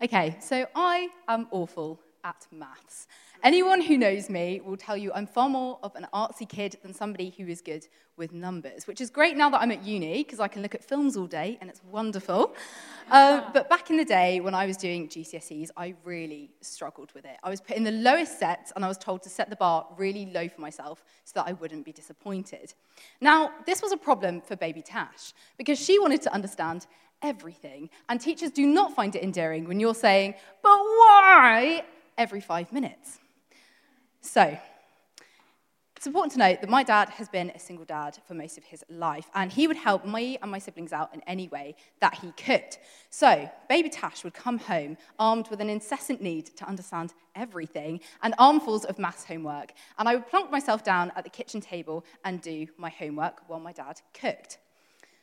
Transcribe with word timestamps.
Okay, 0.00 0.36
so 0.38 0.64
I 0.76 1.08
am 1.26 1.48
awful 1.50 1.98
at 2.22 2.46
maths. 2.52 3.08
Anyone 3.42 3.80
who 3.80 3.98
knows 3.98 4.30
me 4.30 4.60
will 4.64 4.76
tell 4.76 4.96
you 4.96 5.12
I'm 5.12 5.26
far 5.26 5.48
more 5.48 5.80
of 5.82 5.96
an 5.96 6.06
artsy 6.14 6.48
kid 6.48 6.76
than 6.84 6.94
somebody 6.94 7.34
who 7.36 7.48
is 7.48 7.60
good 7.60 7.84
with 8.16 8.32
numbers, 8.32 8.86
which 8.86 9.00
is 9.00 9.10
great 9.10 9.36
now 9.36 9.50
that 9.50 9.60
I'm 9.60 9.72
at 9.72 9.82
uni 9.82 10.22
because 10.22 10.38
I 10.38 10.46
can 10.46 10.62
look 10.62 10.76
at 10.76 10.84
films 10.84 11.16
all 11.16 11.26
day 11.26 11.58
and 11.60 11.68
it's 11.68 11.82
wonderful. 11.90 12.54
Um, 13.10 13.44
but 13.54 13.70
back 13.70 13.88
in 13.88 13.96
the 13.96 14.04
day 14.04 14.38
when 14.40 14.54
I 14.54 14.66
was 14.66 14.76
doing 14.76 15.08
GCSEs, 15.08 15.70
I 15.78 15.94
really 16.04 16.50
struggled 16.60 17.10
with 17.14 17.24
it. 17.24 17.38
I 17.42 17.48
was 17.48 17.58
put 17.58 17.74
in 17.74 17.82
the 17.82 17.90
lowest 17.90 18.38
set 18.38 18.70
and 18.76 18.84
I 18.84 18.88
was 18.88 18.98
told 18.98 19.22
to 19.22 19.30
set 19.30 19.48
the 19.48 19.56
bar 19.56 19.86
really 19.96 20.26
low 20.26 20.46
for 20.46 20.60
myself 20.60 21.02
so 21.24 21.32
that 21.36 21.46
I 21.48 21.54
wouldn't 21.54 21.86
be 21.86 21.92
disappointed. 21.92 22.74
Now, 23.22 23.50
this 23.64 23.80
was 23.80 23.92
a 23.92 23.96
problem 23.96 24.42
for 24.42 24.56
baby 24.56 24.82
Tash 24.82 25.32
because 25.56 25.82
she 25.82 25.98
wanted 25.98 26.20
to 26.20 26.34
understand 26.34 26.86
everything. 27.22 27.90
And 28.08 28.20
teachers 28.20 28.50
do 28.50 28.66
not 28.66 28.94
find 28.94 29.14
it 29.16 29.22
endearing 29.22 29.66
when 29.66 29.80
you're 29.80 29.94
saying, 29.94 30.34
but 30.62 30.78
why? 30.78 31.84
every 32.18 32.40
five 32.40 32.70
minutes. 32.72 33.20
So, 34.20 34.58
it's 35.96 36.06
important 36.06 36.32
to 36.34 36.38
note 36.38 36.60
that 36.60 36.70
my 36.70 36.84
dad 36.84 37.08
has 37.08 37.28
been 37.28 37.50
a 37.50 37.58
single 37.58 37.84
dad 37.84 38.18
for 38.26 38.34
most 38.34 38.56
of 38.58 38.64
his 38.64 38.84
life, 38.88 39.28
and 39.34 39.50
he 39.50 39.66
would 39.66 39.76
help 39.76 40.04
me 40.04 40.38
and 40.42 40.50
my 40.50 40.58
siblings 40.58 40.92
out 40.92 41.12
in 41.14 41.22
any 41.26 41.48
way 41.48 41.74
that 42.00 42.14
he 42.14 42.30
could. 42.32 42.76
So, 43.10 43.50
baby 43.68 43.88
Tash 43.88 44.22
would 44.22 44.34
come 44.34 44.58
home 44.58 44.96
armed 45.18 45.48
with 45.48 45.60
an 45.60 45.70
incessant 45.70 46.20
need 46.20 46.46
to 46.56 46.64
understand 46.66 47.14
everything 47.34 48.00
and 48.22 48.34
armfuls 48.38 48.84
of 48.84 48.98
maths 48.98 49.24
homework, 49.24 49.72
and 49.98 50.08
I 50.08 50.14
would 50.16 50.28
plonk 50.28 50.50
myself 50.50 50.84
down 50.84 51.10
at 51.16 51.24
the 51.24 51.30
kitchen 51.30 51.60
table 51.60 52.04
and 52.24 52.40
do 52.40 52.66
my 52.76 52.90
homework 52.90 53.48
while 53.48 53.60
my 53.60 53.72
dad 53.72 54.00
cooked. 54.14 54.58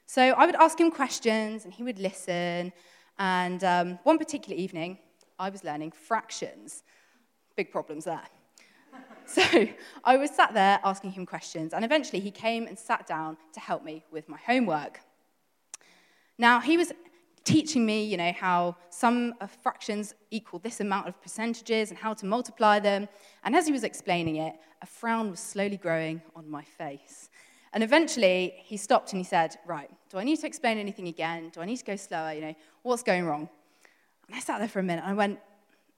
So 0.05 0.21
I 0.21 0.45
would 0.45 0.55
ask 0.55 0.79
him 0.79 0.91
questions 0.91 1.65
and 1.65 1.73
he 1.73 1.83
would 1.83 1.99
listen. 1.99 2.71
And 3.17 3.63
um, 3.63 3.99
one 4.03 4.17
particular 4.17 4.55
evening, 4.55 4.99
I 5.39 5.49
was 5.49 5.63
learning 5.63 5.91
fractions. 5.91 6.83
Big 7.55 7.71
problems 7.71 8.05
there. 8.05 8.21
so 9.25 9.67
I 10.03 10.17
was 10.17 10.31
sat 10.31 10.53
there 10.53 10.79
asking 10.83 11.11
him 11.11 11.25
questions, 11.25 11.73
and 11.73 11.83
eventually 11.83 12.19
he 12.19 12.31
came 12.31 12.67
and 12.67 12.77
sat 12.77 13.07
down 13.07 13.37
to 13.53 13.59
help 13.59 13.83
me 13.83 14.03
with 14.11 14.29
my 14.29 14.37
homework. 14.37 15.01
Now, 16.37 16.59
he 16.59 16.77
was 16.77 16.91
teaching 17.43 17.85
me, 17.85 18.03
you 18.03 18.17
know, 18.17 18.33
how 18.33 18.75
some 18.89 19.35
fractions 19.61 20.15
equal 20.31 20.59
this 20.59 20.79
amount 20.79 21.07
of 21.07 21.21
percentages 21.21 21.91
and 21.91 21.97
how 21.97 22.13
to 22.13 22.25
multiply 22.25 22.79
them. 22.79 23.07
And 23.43 23.55
as 23.55 23.67
he 23.67 23.71
was 23.71 23.83
explaining 23.83 24.37
it, 24.37 24.53
a 24.81 24.85
frown 24.85 25.29
was 25.29 25.39
slowly 25.39 25.77
growing 25.77 26.21
on 26.35 26.49
my 26.49 26.63
face. 26.63 27.29
And 27.75 27.83
eventually, 27.83 28.53
he 28.63 28.77
stopped 28.77 29.11
and 29.11 29.19
he 29.19 29.25
said, 29.25 29.57
Right, 29.65 29.89
do 30.09 30.17
I 30.17 30.23
need 30.23 30.39
to 30.39 30.47
explain 30.47 30.77
anything 30.77 31.09
again? 31.09 31.49
Do 31.49 31.59
I 31.59 31.65
need 31.65 31.75
to 31.75 31.83
go 31.83 31.97
slower? 31.97 32.31
You 32.31 32.39
know, 32.39 32.55
what's 32.83 33.03
going 33.03 33.25
wrong? 33.25 33.49
And 34.27 34.35
I 34.35 34.39
sat 34.39 34.59
there 34.59 34.69
for 34.69 34.79
a 34.79 34.83
minute 34.83 35.03
and 35.03 35.11
I 35.11 35.13
went, 35.13 35.39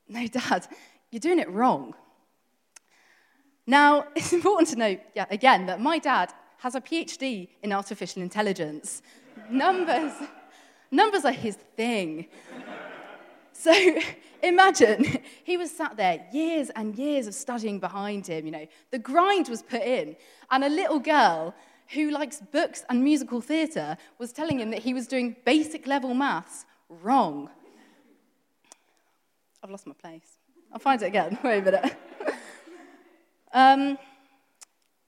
No, 0.10 0.26
Dad, 0.26 0.68
you're 1.12 1.20
doing 1.20 1.38
it 1.38 1.50
wrong. 1.52 1.94
Now, 3.68 4.08
it's 4.16 4.34
important 4.34 4.70
to 4.70 4.76
note, 4.76 5.02
yeah, 5.16 5.28
again, 5.30 5.68
that 5.68 5.80
my 5.80 6.00
dad 6.00 6.34
has 6.58 6.74
a 6.74 6.82
PhD 6.82 7.50
in 7.62 7.72
artificial 7.72 8.24
intelligence. 8.24 9.04
numbers, 9.48 10.14
numbers 10.92 11.26
are 11.26 11.32
his 11.32 11.58
thing. 11.76 12.26
So 13.68 14.00
imagine 14.44 15.20
he 15.44 15.58
was 15.58 15.70
sat 15.70 15.98
there, 15.98 16.26
years 16.32 16.70
and 16.70 16.96
years 16.96 17.28
of 17.28 17.34
studying 17.34 17.80
behind 17.82 18.26
him, 18.26 18.46
you 18.46 18.52
know, 18.52 18.66
the 18.92 19.00
grind 19.00 19.50
was 19.50 19.62
put 19.62 19.82
in, 19.82 20.16
and 20.50 20.64
a 20.64 20.70
little 20.70 21.00
girl 21.00 21.54
who 21.90 22.10
likes 22.12 22.40
books 22.40 22.86
and 22.90 23.04
musical 23.04 23.42
theatre 23.42 23.98
was 24.20 24.32
telling 24.32 24.62
him 24.62 24.70
that 24.70 24.80
he 24.80 24.94
was 24.94 25.06
doing 25.06 25.36
basic 25.46 25.86
level 25.86 26.14
maths 26.14 26.66
wrong. 26.88 27.50
I've 29.62 29.70
lost 29.70 29.86
my 29.86 29.96
place. 29.96 30.38
I'll 30.72 30.80
find 30.80 31.02
it 31.02 31.08
again. 31.08 31.38
Wait 31.44 31.58
a 31.58 31.62
minute. 31.62 31.98
um, 33.52 33.98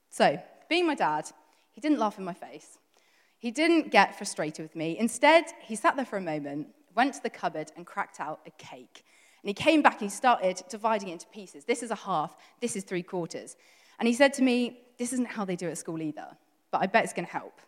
so, 0.10 0.38
being 0.68 0.86
my 0.86 0.96
dad, 0.96 1.32
he 1.72 1.80
didn't 1.80 2.00
laugh 2.00 2.18
in 2.18 2.26
my 2.26 2.34
face. 2.34 2.78
He 3.38 3.52
didn't 3.52 3.90
get 3.90 4.18
frustrated 4.18 4.64
with 4.64 4.76
me. 4.76 4.98
Instead, 5.00 5.46
he 5.62 5.78
sat 5.78 5.96
there 5.96 6.04
for 6.04 6.18
a 6.18 6.22
moment, 6.22 6.68
went 6.96 7.14
to 7.16 7.24
the 7.24 7.30
cupboard, 7.30 7.72
and 7.76 7.86
cracked 7.86 8.20
out 8.20 8.40
a 8.46 8.52
cake. 8.52 9.04
And 9.42 9.50
he 9.50 9.54
came 9.54 9.82
back 9.82 10.02
and 10.02 10.10
he 10.12 10.16
started 10.16 10.62
dividing 10.70 11.10
it 11.10 11.14
into 11.14 11.28
pieces. 11.28 11.66
This 11.66 11.82
is 11.84 11.92
a 11.92 11.96
half, 11.96 12.36
this 12.60 12.76
is 12.76 12.84
three 12.84 13.04
quarters. 13.04 13.56
And 14.00 14.08
he 14.08 14.14
said 14.14 14.34
to 14.36 14.42
me, 14.42 14.82
This 14.98 15.14
isn't 15.14 15.28
how 15.28 15.46
they 15.46 15.56
do 15.56 15.70
at 15.70 15.78
school 15.78 16.02
either 16.02 16.28
but 16.72 16.82
I 16.82 16.88
bet 16.88 17.04
it's 17.04 17.14
going 17.14 17.26
to 17.26 17.32
help. 17.32 17.60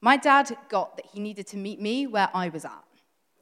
My 0.00 0.16
dad 0.16 0.56
got 0.68 0.96
that 0.96 1.06
he 1.06 1.20
needed 1.20 1.46
to 1.48 1.56
meet 1.56 1.80
me 1.80 2.06
where 2.06 2.28
I 2.34 2.48
was 2.48 2.64
at. 2.64 2.84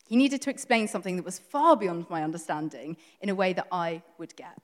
He 0.06 0.16
needed 0.16 0.43
to 0.43 0.50
explain 0.50 0.88
something 0.88 1.16
that 1.16 1.25
was 1.25 1.38
far 1.38 1.77
beyond 1.77 2.09
my 2.11 2.22
understanding 2.22 2.97
in 3.21 3.28
a 3.28 3.34
way 3.34 3.53
that 3.55 3.66
I 3.72 4.03
would 4.19 4.37
get. 4.37 4.59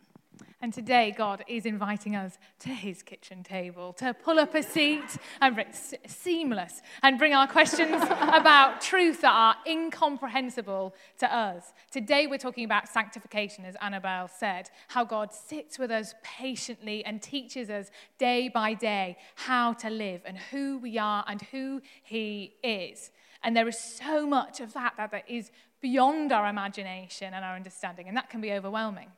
And 0.61 0.73
today, 0.73 1.15
God 1.17 1.45
is 1.47 1.67
inviting 1.67 2.17
us 2.17 2.39
to 2.61 2.71
his 2.71 3.03
kitchen 3.03 3.43
table 3.43 3.93
to 3.95 4.13
pull 4.13 4.39
up 4.39 4.55
a 4.55 4.63
seat 4.63 5.17
and 5.41 5.55
bring, 5.55 5.69
seamless 6.07 6.83
and 7.03 7.19
bring 7.19 7.33
our 7.33 7.47
questions 7.47 8.03
about 8.21 8.81
truth 8.81 9.21
that 9.21 9.33
are 9.33 9.57
incomprehensible 9.67 10.95
to 11.19 11.33
us. 11.33 11.73
Today, 11.91 12.27
we're 12.27 12.39
talking 12.39 12.65
about 12.65 12.89
sanctification, 12.89 13.65
as 13.65 13.77
Annabelle 13.81 14.29
said, 14.29 14.71
how 14.89 15.05
God 15.05 15.33
sits 15.33 15.79
with 15.79 15.91
us 15.91 16.15
patiently 16.23 17.05
and 17.05 17.23
teaches 17.23 17.71
us 17.71 17.91
day 18.19 18.49
by 18.49 18.75
day 18.75 19.17
how 19.37 19.73
to 19.75 19.91
live 19.91 20.23
and 20.25 20.39
who 20.39 20.79
we 20.79 20.99
are 20.99 21.25
and 21.29 21.43
who 21.43 21.81
he 22.03 22.55
is. 22.65 23.11
And 23.43 23.57
there 23.57 23.69
is 23.69 23.79
so 23.79 24.27
much 24.27 24.61
of 24.61 24.73
that 24.73 24.95
that 24.97 25.25
is 25.29 25.51
beyond 25.81 26.33
our 26.33 26.49
imagination 26.49 27.35
and 27.35 27.45
our 27.45 27.55
understanding, 27.55 28.09
and 28.09 28.17
that 28.17 28.31
can 28.31 28.41
be 28.41 28.53
overwhelming. 28.53 29.09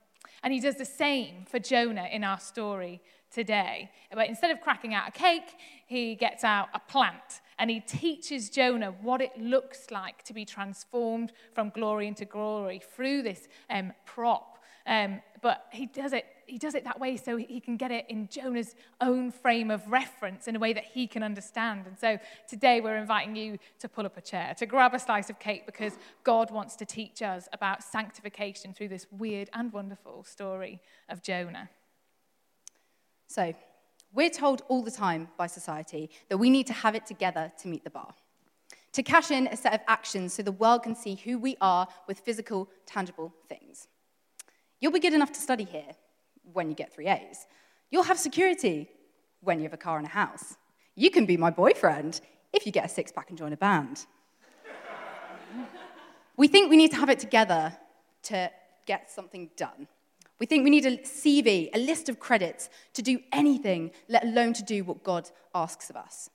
And 0.43 0.53
he 0.53 0.61
does 0.61 0.77
the 0.77 0.85
same 0.85 1.45
for 1.45 1.59
Jonah 1.59 2.09
in 2.11 2.25
our 2.25 2.41
story 2.41 3.01
today. 3.31 3.91
But 4.13 4.29
instead 4.29 4.51
of 4.51 4.61
cracking 4.61 4.95
out 4.95 5.09
a 5.09 5.13
cake, 5.13 5.57
he 5.87 6.15
gets 6.15 6.45
out 6.45 6.69
a 6.75 6.81
plant 6.81 7.41
and 7.59 7.71
he 7.71 7.81
teaches 7.81 8.49
Jonah 8.49 8.93
what 9.03 9.21
it 9.21 9.39
looks 9.39 9.91
like 9.91 10.23
to 10.25 10.33
be 10.33 10.45
transformed 10.45 11.33
from 11.53 11.71
glory 11.71 12.07
into 12.07 12.25
glory 12.25 12.81
through 12.95 13.23
this 13.23 13.49
um, 13.69 13.93
prop. 14.07 14.59
Um, 14.87 15.21
but 15.43 15.67
he 15.73 15.87
does 15.87 16.13
it 16.13 16.25
he 16.51 16.59
does 16.59 16.75
it 16.75 16.85
that 16.85 16.99
way 16.99 17.17
so 17.17 17.37
he 17.37 17.61
can 17.61 17.77
get 17.77 17.91
it 17.91 18.07
in 18.09 18.29
Jonah's 18.29 18.75
own 19.01 19.31
frame 19.31 19.71
of 19.71 19.87
reference 19.87 20.49
in 20.49 20.57
a 20.57 20.59
way 20.59 20.73
that 20.73 20.85
he 20.85 21.07
can 21.07 21.23
understand. 21.23 21.87
And 21.87 21.99
so 21.99 22.19
today 22.49 22.81
we're 22.81 22.97
inviting 22.97 23.37
you 23.37 23.59
to 23.79 23.89
pull 23.89 24.05
up 24.05 24.17
a 24.17 24.21
chair, 24.21 24.55
to 24.59 24.67
grab 24.67 24.93
a 24.93 24.99
slice 24.99 25.31
of 25.31 25.39
cake, 25.39 25.65
because 25.65 25.95
God 26.25 26.51
wants 26.51 26.77
to 26.77 26.85
teach 26.85 27.23
us 27.23 27.49
about 27.53 27.83
sanctification 27.83 28.75
through 28.75 28.89
this 28.89 29.07
weird 29.11 29.49
and 29.53 29.73
wonderful 29.73 30.25
story 30.25 30.81
of 31.09 31.23
Jonah. 31.23 31.71
So, 33.29 33.55
we're 34.13 34.31
told 34.31 34.63
all 34.69 34.83
the 34.83 34.91
time 34.91 35.29
by 35.39 35.47
society 35.47 36.11
that 36.31 36.39
we 36.39 36.51
need 36.51 36.67
to 36.67 36.73
have 36.73 36.97
it 36.97 37.07
together 37.07 37.53
to 37.61 37.69
meet 37.69 37.85
the 37.85 37.91
bar. 37.91 38.13
To 38.95 39.05
cash 39.05 39.31
in 39.31 39.47
a 39.47 39.57
set 39.57 39.73
of 39.73 39.81
actions 39.87 40.33
so 40.33 40.43
the 40.43 40.51
world 40.51 40.83
can 40.83 40.97
see 40.97 41.15
who 41.15 41.39
we 41.39 41.57
are 41.61 41.87
with 42.09 42.19
physical, 42.19 42.69
tangible 42.87 43.33
things. 43.49 43.87
You'll 44.81 44.91
be 44.91 44.99
good 44.99 45.15
enough 45.15 45.31
to 45.33 45.41
study 45.41 45.63
here, 45.63 45.95
when 46.53 46.69
you 46.69 46.75
get 46.75 46.93
three 46.93 47.09
A's. 47.09 47.47
You'll 47.91 48.05
have 48.05 48.19
security 48.19 48.89
when 49.41 49.59
you 49.59 49.65
have 49.65 49.73
a 49.73 49.79
car 49.79 49.99
and 49.99 50.07
a 50.07 50.11
house. 50.11 50.57
You 50.95 51.11
can 51.11 51.27
be 51.27 51.37
my 51.37 51.51
boyfriend 51.51 52.21
if 52.53 52.67
you 52.67 52.73
get 52.73 52.85
a 52.85 52.89
six 52.89 53.13
pack 53.13 53.31
and 53.31 53.39
join 53.39 53.53
a 53.53 53.57
band. 53.57 54.07
we 56.37 56.49
think 56.49 56.71
we 56.71 56.77
need 56.77 56.91
to 56.91 56.97
have 56.97 57.11
it 57.11 57.19
together 57.19 57.77
to 58.25 58.51
get 58.87 59.11
something 59.11 59.51
done. 59.57 59.87
We 60.39 60.47
think 60.47 60.65
we 60.65 60.71
need 60.71 60.87
a 60.87 60.97
CV, 60.99 61.69
a 61.75 61.79
list 61.79 62.09
of 62.09 62.19
credits 62.19 62.71
to 62.95 63.03
do 63.03 63.21
anything, 63.31 63.91
let 64.09 64.25
alone 64.25 64.55
to 64.55 64.63
do 64.63 64.85
what 64.85 65.05
God 65.05 65.31
asks 65.55 65.91
of 65.91 65.97
us. 65.97 66.31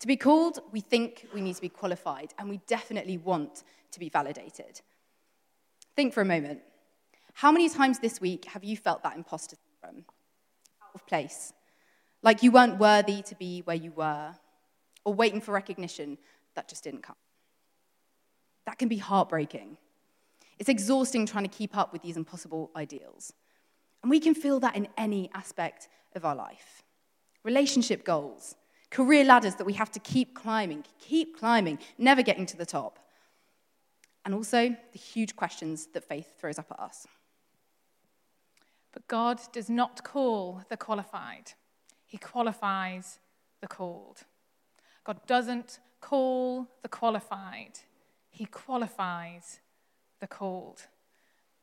To 0.00 0.06
be 0.06 0.16
called, 0.16 0.60
we 0.70 0.80
think 0.80 1.26
we 1.34 1.40
need 1.40 1.56
to 1.56 1.62
be 1.62 1.68
qualified, 1.68 2.34
and 2.38 2.48
we 2.48 2.58
definitely 2.66 3.16
want 3.16 3.64
to 3.90 3.98
be 3.98 4.08
validated. 4.08 4.80
Think 5.96 6.12
for 6.12 6.20
a 6.20 6.26
moment. 6.26 6.60
How 7.38 7.52
many 7.52 7.68
times 7.68 8.00
this 8.00 8.20
week 8.20 8.46
have 8.46 8.64
you 8.64 8.76
felt 8.76 9.04
that 9.04 9.14
imposter 9.14 9.54
syndrome? 9.80 10.04
Out 10.82 10.90
of 10.96 11.06
place. 11.06 11.52
Like 12.20 12.42
you 12.42 12.50
weren't 12.50 12.80
worthy 12.80 13.22
to 13.22 13.36
be 13.36 13.60
where 13.60 13.76
you 13.76 13.92
were, 13.92 14.34
or 15.04 15.14
waiting 15.14 15.40
for 15.40 15.52
recognition 15.52 16.18
that 16.56 16.66
just 16.66 16.82
didn't 16.82 17.04
come. 17.04 17.14
That 18.66 18.76
can 18.76 18.88
be 18.88 18.96
heartbreaking. 18.96 19.76
It's 20.58 20.68
exhausting 20.68 21.26
trying 21.26 21.44
to 21.44 21.56
keep 21.56 21.76
up 21.76 21.92
with 21.92 22.02
these 22.02 22.16
impossible 22.16 22.72
ideals. 22.74 23.32
And 24.02 24.10
we 24.10 24.18
can 24.18 24.34
feel 24.34 24.58
that 24.58 24.74
in 24.74 24.88
any 24.96 25.30
aspect 25.32 25.88
of 26.16 26.24
our 26.24 26.34
life 26.34 26.82
relationship 27.44 28.04
goals, 28.04 28.56
career 28.90 29.22
ladders 29.22 29.54
that 29.54 29.64
we 29.64 29.74
have 29.74 29.92
to 29.92 30.00
keep 30.00 30.34
climbing, 30.34 30.84
keep 30.98 31.38
climbing, 31.38 31.78
never 31.98 32.22
getting 32.22 32.46
to 32.46 32.56
the 32.56 32.66
top. 32.66 32.98
And 34.24 34.34
also 34.34 34.70
the 34.92 34.98
huge 34.98 35.36
questions 35.36 35.86
that 35.92 36.02
faith 36.02 36.32
throws 36.40 36.58
up 36.58 36.66
at 36.72 36.80
us. 36.80 37.06
But 38.98 39.06
God 39.06 39.40
does 39.52 39.70
not 39.70 40.02
call 40.02 40.62
the 40.70 40.76
qualified, 40.76 41.52
He 42.04 42.18
qualifies 42.18 43.20
the 43.60 43.68
called. 43.68 44.24
God 45.04 45.24
doesn't 45.28 45.78
call 46.00 46.66
the 46.82 46.88
qualified, 46.88 47.78
He 48.28 48.44
qualifies 48.46 49.60
the 50.18 50.26
called. 50.26 50.88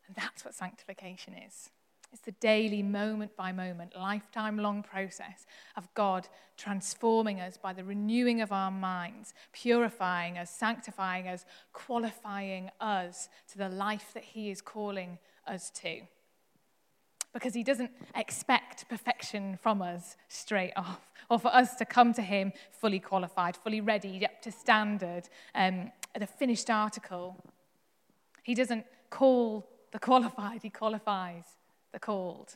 And 0.08 0.16
that's 0.16 0.46
what 0.46 0.56
sanctification 0.56 1.34
is. 1.34 1.72
It's 2.14 2.22
the 2.22 2.32
daily, 2.32 2.82
moment 2.82 3.36
by 3.36 3.52
moment, 3.52 3.98
lifetime 3.98 4.58
long 4.58 4.82
process 4.82 5.46
of 5.76 5.94
God 5.94 6.30
transforming 6.56 7.42
us 7.42 7.58
by 7.58 7.74
the 7.74 7.84
renewing 7.84 8.40
of 8.40 8.54
our 8.54 8.72
minds, 8.72 9.34
purifying 9.52 10.38
us, 10.38 10.50
sanctifying 10.52 11.28
us, 11.28 11.44
qualifying 11.74 12.72
us 12.80 13.28
to 13.52 13.58
the 13.58 13.68
life 13.68 14.12
that 14.14 14.24
He 14.24 14.50
is 14.50 14.62
calling 14.62 15.18
us 15.46 15.70
to. 15.72 16.04
Because 17.36 17.54
He 17.54 17.64
doesn't 17.64 17.92
expect 18.16 18.88
perfection 18.88 19.60
from 19.62 19.82
us 19.82 20.16
straight 20.30 20.72
off, 20.78 21.12
or 21.30 21.38
for 21.38 21.54
us 21.54 21.76
to 21.76 21.86
come 21.86 22.14
to 22.14 22.22
Him 22.22 22.54
fully 22.72 23.00
qualified, 23.00 23.58
fully 23.58 23.82
ready, 23.82 24.26
up 24.26 24.42
to 24.44 24.52
standard, 24.54 25.28
um, 25.54 25.92
a 26.16 26.26
finished 26.26 26.70
article. 26.70 27.36
He 28.42 28.56
doesn't 28.56 28.86
call 29.10 29.68
the 29.92 30.00
qualified, 30.00 30.62
He 30.64 30.70
qualifies 30.70 31.44
the 31.92 32.00
called. 32.00 32.56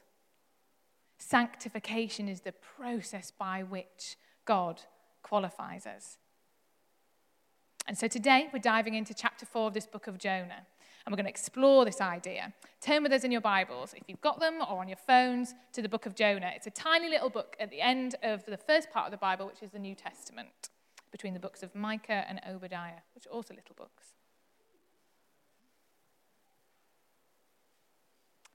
Sanctification 1.17 2.29
is 2.29 2.41
the 2.41 2.53
process 2.53 3.31
by 3.37 3.63
which 3.63 4.15
God 4.45 4.81
qualifies 5.23 5.85
us. 5.85 6.17
And 7.85 7.97
so 7.97 8.07
today 8.07 8.47
we're 8.53 8.59
diving 8.59 8.93
into 8.93 9.13
chapter 9.13 9.45
4 9.45 9.67
of 9.67 9.73
this 9.73 9.87
book 9.87 10.07
of 10.07 10.17
Jonah. 10.17 10.67
And 11.06 11.12
we're 11.12 11.18
going 11.18 11.25
to 11.25 11.31
explore 11.31 11.86
this 11.86 12.01
idea. 12.01 12.54
Turn 12.81 13.04
with 13.04 13.12
us 13.12 13.24
in 13.24 13.31
your 13.31 13.42
Bibles, 13.42 13.94
if 13.96 14.04
you've 14.07 14.22
got 14.22 14.40
them, 14.40 14.62
or 14.62 14.80
on 14.80 14.88
your 14.88 14.98
phones, 14.98 15.56
to 15.74 15.81
the 15.81 15.90
book 15.90 16.06
of 16.06 16.16
Jonah. 16.16 16.51
It's 16.56 16.68
a 16.68 16.72
tiny 16.72 17.10
little 17.10 17.30
book 17.30 17.56
at 17.60 17.72
the 17.72 17.81
end 17.81 18.16
of 18.22 18.46
the 18.46 18.57
first 18.57 18.92
part 18.92 19.06
of 19.06 19.12
the 19.12 19.18
Bible, 19.18 19.48
which 19.48 19.63
is 19.63 19.72
the 19.72 19.80
New 19.80 19.96
Testament, 19.96 20.69
between 21.12 21.34
the 21.34 21.40
books 21.40 21.63
of 21.63 21.74
Micah 21.74 22.25
and 22.28 22.40
Obadiah, 22.48 23.01
which 23.16 23.25
are 23.28 23.31
also 23.31 23.54
little 23.54 23.75
books. 23.75 24.13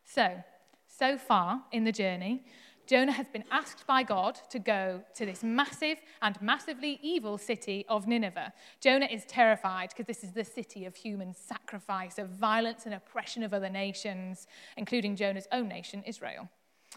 So, 0.05 0.45
so 0.87 1.19
far 1.19 1.63
in 1.73 1.85
the 1.85 1.93
journey, 1.93 2.45
Jonah 2.87 3.13
has 3.13 3.29
been 3.29 3.45
asked 3.51 3.87
by 3.87 4.03
God 4.03 4.39
to 4.51 4.59
go 4.59 5.03
to 5.15 5.25
this 5.25 5.43
massive 5.43 5.99
and 6.21 6.41
massively 6.43 6.99
evil 7.03 7.39
city 7.39 7.85
of 7.89 8.07
Nineveh. 8.07 8.53
Jonah 8.81 9.09
is 9.11 9.25
terrified 9.25 9.91
because 9.91 10.07
this 10.07 10.25
is 10.25 10.33
the 10.33 10.45
city 10.45 10.85
of 10.85 10.95
human 10.95 11.35
sacrifice, 11.35 12.19
of 12.19 12.29
violence 12.31 12.85
and 12.85 12.95
oppression 12.95 13.43
of 13.43 13.55
other 13.55 13.71
nations, 13.71 14.47
including 14.77 15.17
Jonah's 15.17 15.49
own 15.53 15.69
nation, 15.69 16.03
Israel. 16.07 16.49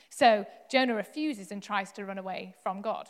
So 0.10 0.46
Jonah 0.70 0.96
refuses 0.96 1.52
and 1.52 1.62
tries 1.62 1.92
to 1.94 2.06
run 2.06 2.18
away 2.18 2.56
from 2.62 2.82
God. 2.82 3.10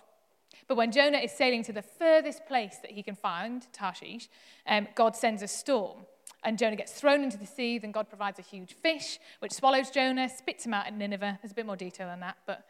But 0.68 0.76
when 0.76 0.92
Jonah 0.92 1.20
is 1.20 1.32
sailing 1.32 1.64
to 1.64 1.74
the 1.74 1.82
furthest 1.82 2.46
place 2.46 2.78
that 2.82 2.92
he 2.92 3.04
can 3.04 3.16
find, 3.16 3.66
Tarshish, 3.74 4.30
um, 4.68 4.88
God 4.96 5.16
sends 5.16 5.42
a 5.42 5.48
storm. 5.48 6.06
And 6.44 6.58
Jonah 6.58 6.76
gets 6.76 6.94
thrown 6.94 7.24
into 7.24 7.38
the 7.38 7.46
sea. 7.46 7.78
Then 7.78 7.92
God 7.92 8.10
provides 8.10 8.40
a 8.40 8.44
huge 8.44 8.74
fish, 8.76 9.20
which 9.40 9.52
swallows 9.52 9.90
Jonah, 9.90 10.30
spits 10.30 10.66
him 10.66 10.74
out 10.74 10.88
at 10.88 10.94
Nineveh. 10.94 11.40
There's 11.42 11.52
a 11.52 11.56
bit 11.56 11.66
more 11.66 11.76
detail 11.76 12.08
than 12.08 12.20
that, 12.22 12.38
but 12.46 12.66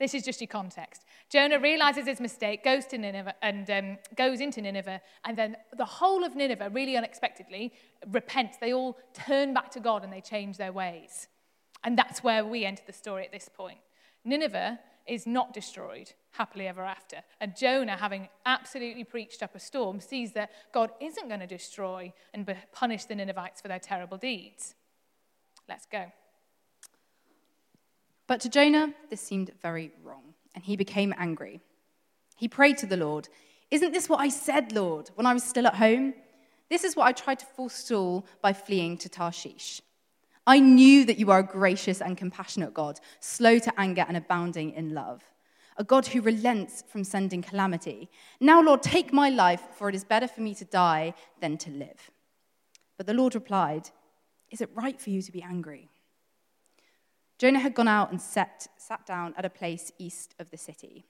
this 0.00 0.14
is 0.14 0.24
just 0.24 0.40
your 0.40 0.48
context. 0.48 1.04
Jonah 1.30 1.60
realizes 1.60 2.06
his 2.06 2.20
mistake, 2.20 2.64
goes 2.64 2.86
to 2.86 2.98
Nineveh, 2.98 3.34
and 3.40 3.70
um, 3.70 3.98
goes 4.16 4.40
into 4.40 4.60
Nineveh, 4.60 5.00
and 5.24 5.38
then 5.38 5.56
the 5.76 5.84
whole 5.84 6.24
of 6.24 6.34
Nineveh, 6.34 6.70
really 6.70 6.96
unexpectedly, 6.96 7.72
repents. 8.10 8.56
They 8.56 8.72
all 8.72 8.98
turn 9.12 9.54
back 9.54 9.70
to 9.72 9.80
God 9.80 10.02
and 10.02 10.12
they 10.12 10.20
change 10.20 10.56
their 10.56 10.72
ways. 10.72 11.28
And 11.84 11.96
that's 11.96 12.24
where 12.24 12.44
we 12.44 12.64
enter 12.64 12.82
the 12.86 12.92
story 12.92 13.24
at 13.24 13.32
this 13.32 13.48
point. 13.54 13.78
Nineveh 14.24 14.80
is 15.06 15.26
not 15.26 15.52
destroyed 15.52 16.12
happily 16.32 16.66
ever 16.66 16.82
after. 16.82 17.18
And 17.40 17.56
Jonah, 17.56 17.96
having 17.96 18.28
absolutely 18.44 19.04
preached 19.04 19.42
up 19.42 19.54
a 19.54 19.60
storm, 19.60 20.00
sees 20.00 20.32
that 20.32 20.50
God 20.72 20.90
isn't 21.00 21.28
going 21.28 21.40
to 21.40 21.46
destroy 21.46 22.12
and 22.32 22.48
punish 22.72 23.04
the 23.04 23.14
Ninevites 23.14 23.60
for 23.60 23.68
their 23.68 23.78
terrible 23.78 24.16
deeds. 24.16 24.74
Let's 25.68 25.86
go. 25.86 26.12
But 28.26 28.40
to 28.40 28.48
Jonah, 28.48 28.94
this 29.10 29.20
seemed 29.20 29.52
very 29.62 29.92
wrong, 30.02 30.34
and 30.54 30.64
he 30.64 30.76
became 30.76 31.14
angry. 31.16 31.60
He 32.36 32.48
prayed 32.48 32.78
to 32.78 32.86
the 32.86 32.96
Lord, 32.96 33.28
Isn't 33.70 33.92
this 33.92 34.08
what 34.08 34.20
I 34.20 34.28
said, 34.28 34.72
Lord, 34.72 35.10
when 35.14 35.26
I 35.26 35.34
was 35.34 35.44
still 35.44 35.66
at 35.66 35.76
home? 35.76 36.14
This 36.70 36.84
is 36.84 36.96
what 36.96 37.06
I 37.06 37.12
tried 37.12 37.38
to 37.40 37.46
forestall 37.46 38.26
by 38.40 38.52
fleeing 38.52 38.96
to 38.98 39.08
Tarshish. 39.08 39.82
I 40.46 40.60
knew 40.60 41.04
that 41.06 41.18
you 41.18 41.30
are 41.30 41.38
a 41.38 41.46
gracious 41.46 42.02
and 42.02 42.16
compassionate 42.16 42.74
God, 42.74 43.00
slow 43.20 43.58
to 43.58 43.80
anger 43.80 44.04
and 44.06 44.16
abounding 44.16 44.72
in 44.72 44.92
love, 44.92 45.22
a 45.76 45.84
God 45.84 46.06
who 46.06 46.20
relents 46.20 46.84
from 46.86 47.02
sending 47.02 47.42
calamity. 47.42 48.10
Now, 48.40 48.60
Lord, 48.60 48.82
take 48.82 49.12
my 49.12 49.30
life, 49.30 49.62
for 49.76 49.88
it 49.88 49.94
is 49.94 50.04
better 50.04 50.28
for 50.28 50.42
me 50.42 50.54
to 50.56 50.64
die 50.64 51.14
than 51.40 51.56
to 51.58 51.70
live. 51.70 52.10
But 52.96 53.06
the 53.06 53.14
Lord 53.14 53.34
replied, 53.34 53.90
Is 54.50 54.60
it 54.60 54.70
right 54.74 55.00
for 55.00 55.10
you 55.10 55.22
to 55.22 55.32
be 55.32 55.42
angry? 55.42 55.88
Jonah 57.38 57.60
had 57.60 57.74
gone 57.74 57.88
out 57.88 58.10
and 58.10 58.20
sat, 58.20 58.68
sat 58.76 59.04
down 59.06 59.34
at 59.36 59.44
a 59.44 59.50
place 59.50 59.90
east 59.98 60.34
of 60.38 60.50
the 60.50 60.56
city. 60.56 61.06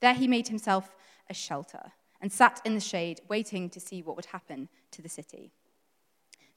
There 0.00 0.14
he 0.14 0.28
made 0.28 0.48
himself 0.48 0.94
a 1.28 1.34
shelter 1.34 1.92
and 2.20 2.32
sat 2.32 2.60
in 2.64 2.74
the 2.74 2.80
shade, 2.80 3.20
waiting 3.28 3.68
to 3.70 3.80
see 3.80 4.02
what 4.02 4.16
would 4.16 4.26
happen 4.26 4.68
to 4.92 5.02
the 5.02 5.08
city. 5.08 5.52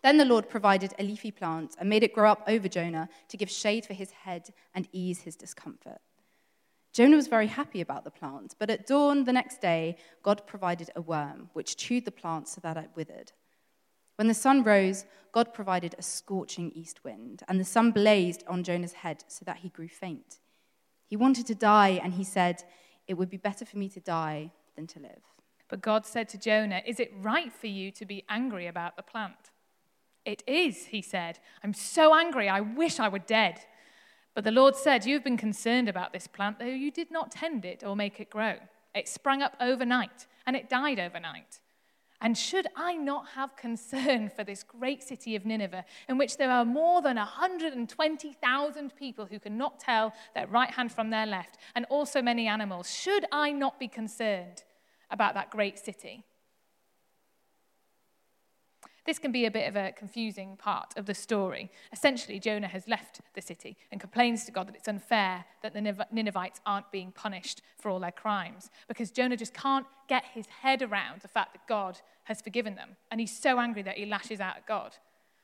Then 0.03 0.18
the 0.18 0.25
Lord 0.25 0.50
provided 0.50 0.94
a 0.98 1.03
leafy 1.03 1.31
plant 1.31 1.75
and 1.80 1.89
made 1.89 2.03
it 2.03 2.13
grow 2.13 2.31
up 2.31 2.44
over 2.48 2.68
Jonah 2.68 3.07
to 3.30 3.38
give 3.38 3.50
shade 3.50 3.86
for 3.86 3.94
his 3.94 4.12
head 4.12 4.50
and 4.74 4.88
ease 4.92 5.21
his 5.21 5.36
discomfort. 5.36 6.00
Jonah 6.94 7.15
was 7.15 7.27
very 7.27 7.48
happy 7.48 7.80
about 7.80 8.03
the 8.03 8.12
plant, 8.12 8.56
but 8.59 8.69
at 8.69 8.86
dawn 8.86 9.24
the 9.24 9.31
next 9.31 9.62
day, 9.62 9.95
God 10.24 10.45
provided 10.45 10.89
a 10.95 11.01
worm, 11.01 11.50
which 11.53 11.77
chewed 11.77 12.03
the 12.03 12.12
plant 12.12 12.50
so 12.50 12.59
that 12.62 12.75
it 12.77 12.89
withered. 12.95 13.31
When 14.18 14.27
the 14.27 14.33
sun 14.33 14.63
rose, 14.63 15.06
God 15.31 15.53
provided 15.53 15.95
a 15.98 16.01
scorching 16.01 16.71
east 16.75 17.04
wind, 17.04 17.44
and 17.47 17.59
the 17.59 17.65
sun 17.65 17.92
blazed 17.92 18.44
on 18.47 18.63
Jonah's 18.63 18.94
head 18.94 19.24
so 19.27 19.45
that 19.45 19.57
he 19.57 19.69
grew 19.69 19.88
faint. 19.88 20.39
He 21.07 21.15
wanted 21.15 21.47
to 21.47 21.56
die, 21.56 22.00
and 22.04 22.13
he 22.13 22.25
said, 22.25 22.63
It 23.07 23.13
would 23.13 23.30
be 23.30 23.38
better 23.38 23.65
for 23.65 23.77
me 23.77 23.88
to 23.89 24.01
die 24.01 24.51
than 24.75 24.88
to 24.88 25.00
live. 25.00 25.21
But 25.69 25.81
God 25.81 26.06
said 26.06 26.27
to 26.30 26.38
Jonah, 26.38 26.81
Is 26.86 27.00
it 27.00 27.13
right 27.21 27.54
for 27.54 27.68
you 27.68 27.92
to 27.92 28.06
be 28.06 28.25
angry 28.27 28.68
about 28.68 28.97
the 28.97 29.04
plant? 29.04 29.50
It 30.25 30.44
is, 30.45 30.88
he 30.88 31.01
said. 31.01 31.39
I'm 31.63 31.73
so 31.73 32.13
angry, 32.13 32.47
I 32.47 32.62
wish 32.62 33.00
I 33.00 33.09
were 33.09 33.19
dead. 33.19 33.62
But 34.33 34.44
the 34.44 34.51
Lord 34.51 34.75
said, 34.75 35.06
You've 35.06 35.23
been 35.23 35.38
concerned 35.38 35.89
about 35.89 36.13
this 36.13 36.27
plant, 36.27 36.59
though 36.59 36.65
you 36.65 36.91
did 36.91 37.12
not 37.12 37.31
tend 37.31 37.65
it 37.65 37.83
or 37.83 37.95
make 37.95 38.19
it 38.19 38.29
grow. 38.29 38.56
It 38.94 39.07
sprang 39.07 39.41
up 39.41 39.56
overnight, 39.59 40.27
and 40.45 40.56
it 40.56 40.69
died 40.69 41.00
overnight. 41.00 41.59
And 42.23 42.38
should 42.38 42.68
I 42.75 42.94
not 42.94 43.29
have 43.29 43.56
concern 43.56 44.29
for 44.29 44.44
this 44.44 44.63
great 44.63 45.01
city 45.01 45.35
of 45.35 45.44
Nineveh, 45.44 45.85
in 46.07 46.19
which 46.19 46.38
there 46.38 46.51
are 46.51 46.63
more 46.63 47.01
than 47.01 47.15
120,000 47.15 48.95
people 48.95 49.25
who 49.25 49.40
cannot 49.40 49.80
tell 49.80 50.13
their 50.35 50.45
right 50.45 50.69
hand 50.69 50.92
from 50.92 51.09
their 51.09 51.25
left, 51.25 51.57
and 51.73 51.85
also 51.90 52.21
many 52.21 52.47
animals? 52.47 52.94
Should 52.94 53.25
I 53.31 53.51
not 53.51 53.80
be 53.80 53.87
concerned 53.87 54.63
about 55.09 55.33
that 55.33 55.49
great 55.49 55.80
city? 55.80 56.23
This 59.05 59.17
can 59.17 59.31
be 59.31 59.45
a 59.45 59.51
bit 59.51 59.67
of 59.67 59.75
a 59.75 59.91
confusing 59.91 60.57
part 60.57 60.93
of 60.95 61.07
the 61.07 61.15
story. 61.15 61.71
Essentially, 61.91 62.39
Jonah 62.39 62.67
has 62.67 62.87
left 62.87 63.21
the 63.33 63.41
city 63.41 63.75
and 63.91 63.99
complains 63.99 64.45
to 64.45 64.51
God 64.51 64.67
that 64.67 64.75
it's 64.75 64.87
unfair 64.87 65.45
that 65.63 65.73
the 65.73 66.05
Ninevites 66.11 66.61
aren't 66.65 66.91
being 66.91 67.11
punished 67.11 67.61
for 67.79 67.89
all 67.89 67.99
their 67.99 68.11
crimes 68.11 68.69
because 68.87 69.09
Jonah 69.09 69.37
just 69.37 69.55
can't 69.55 69.87
get 70.07 70.23
his 70.33 70.45
head 70.45 70.83
around 70.83 71.21
the 71.21 71.27
fact 71.27 71.53
that 71.53 71.67
God 71.67 71.99
has 72.25 72.41
forgiven 72.41 72.75
them. 72.75 72.95
And 73.09 73.19
he's 73.19 73.35
so 73.35 73.59
angry 73.59 73.81
that 73.81 73.97
he 73.97 74.05
lashes 74.05 74.39
out 74.39 74.57
at 74.57 74.67
God. 74.67 74.95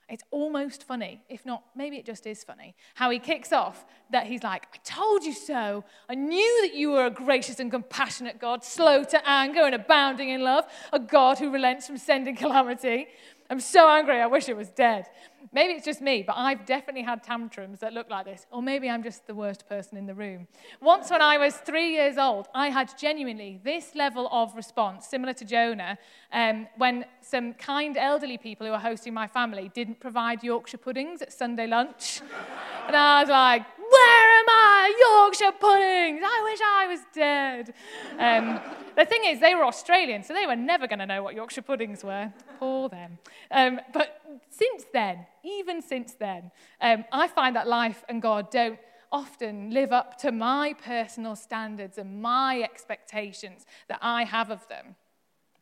It's 0.09 0.23
almost 0.31 0.83
funny, 0.83 1.21
if 1.27 1.45
not, 1.45 1.63
maybe 1.75 1.97
it 1.97 2.05
just 2.05 2.25
is 2.25 2.41
funny, 2.41 2.75
how 2.95 3.09
he 3.09 3.19
kicks 3.19 3.51
off 3.51 3.85
that 4.09 4.25
he's 4.25 4.41
like, 4.41 4.65
I 4.73 4.77
told 4.85 5.23
you 5.23 5.33
so. 5.33 5.83
I 6.07 6.15
knew 6.15 6.61
that 6.61 6.73
you 6.73 6.91
were 6.91 7.07
a 7.07 7.11
gracious 7.11 7.59
and 7.59 7.69
compassionate 7.69 8.39
God, 8.39 8.63
slow 8.63 9.03
to 9.03 9.29
anger 9.29 9.63
and 9.63 9.75
abounding 9.75 10.29
in 10.29 10.41
love, 10.41 10.63
a 10.93 10.99
God 10.99 11.39
who 11.39 11.51
relents 11.51 11.87
from 11.87 11.97
sending 11.97 12.37
calamity. 12.37 13.07
I'm 13.49 13.59
so 13.59 13.89
angry, 13.89 14.19
I 14.19 14.27
wish 14.27 14.49
it 14.49 14.57
was 14.57 14.69
dead. 14.69 15.07
Maybe 15.53 15.73
it's 15.73 15.85
just 15.85 16.01
me, 16.01 16.23
but 16.23 16.35
I've 16.35 16.65
definitely 16.65 17.03
had 17.03 17.23
tantrums 17.23 17.79
that 17.79 17.93
look 17.93 18.09
like 18.09 18.25
this. 18.25 18.45
Or 18.51 18.61
maybe 18.61 18.89
I'm 18.89 19.01
just 19.01 19.25
the 19.27 19.33
worst 19.33 19.67
person 19.69 19.97
in 19.97 20.05
the 20.05 20.13
room. 20.13 20.47
Once, 20.81 21.09
when 21.09 21.21
I 21.21 21.37
was 21.37 21.55
three 21.55 21.93
years 21.93 22.17
old, 22.17 22.47
I 22.53 22.69
had 22.69 22.97
genuinely 22.97 23.61
this 23.63 23.95
level 23.95 24.27
of 24.31 24.55
response, 24.55 25.07
similar 25.07 25.33
to 25.33 25.45
Jonah, 25.45 25.97
um, 26.33 26.67
when 26.77 27.05
some 27.21 27.53
kind 27.53 27.95
elderly 27.95 28.37
people 28.37 28.65
who 28.65 28.73
were 28.73 28.79
hosting 28.79 29.13
my 29.13 29.27
family 29.27 29.71
didn't 29.73 29.99
provide 30.01 30.43
Yorkshire 30.43 30.79
puddings 30.79 31.21
at 31.21 31.31
Sunday 31.31 31.67
lunch. 31.67 32.21
and 32.87 32.95
I 32.95 33.21
was 33.21 33.29
like, 33.29 33.63
where 33.91 34.39
am 34.39 34.45
I? 34.49 34.93
Yorkshire 34.99 35.57
puddings. 35.59 36.21
I 36.23 36.41
wish 36.43 36.59
I 36.61 36.87
was 36.87 36.99
dead. 37.13 37.73
Um, 38.19 38.59
the 38.95 39.05
thing 39.05 39.23
is, 39.25 39.39
they 39.39 39.55
were 39.55 39.65
Australian, 39.65 40.23
so 40.23 40.33
they 40.33 40.45
were 40.45 40.55
never 40.55 40.87
going 40.87 40.99
to 40.99 41.05
know 41.05 41.23
what 41.23 41.35
Yorkshire 41.35 41.61
puddings 41.61 42.03
were. 42.03 42.31
Poor 42.59 42.89
them. 42.89 43.19
Um, 43.51 43.79
but 43.93 44.21
since 44.49 44.85
then, 44.93 45.25
even 45.43 45.81
since 45.81 46.13
then, 46.13 46.51
um, 46.81 47.05
I 47.11 47.27
find 47.27 47.55
that 47.55 47.67
life 47.67 48.03
and 48.09 48.21
God 48.21 48.49
don't 48.51 48.79
often 49.11 49.71
live 49.71 49.91
up 49.91 50.17
to 50.19 50.31
my 50.31 50.73
personal 50.73 51.35
standards 51.35 51.97
and 51.97 52.21
my 52.21 52.61
expectations 52.61 53.65
that 53.87 53.99
I 54.01 54.25
have 54.25 54.51
of 54.51 54.67
them. 54.67 54.95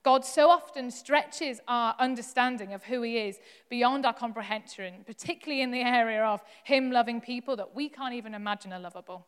God 0.05 0.23
so 0.23 0.51
often 0.51 0.91
stretches 0.91 1.59
our 1.67 1.95
understanding 1.97 2.73
of 2.73 2.83
who 2.83 3.01
He 3.01 3.17
is 3.17 3.39
beyond 3.71 4.05
our 4.05 4.13
comprehension, 4.13 5.03
particularly 5.03 5.63
in 5.63 5.71
the 5.71 5.81
area 5.81 6.23
of 6.23 6.43
Him 6.63 6.91
loving 6.91 7.19
people 7.19 7.55
that 7.55 7.73
we 7.73 7.89
can't 7.89 8.13
even 8.13 8.35
imagine 8.35 8.71
are 8.71 8.79
lovable. 8.79 9.25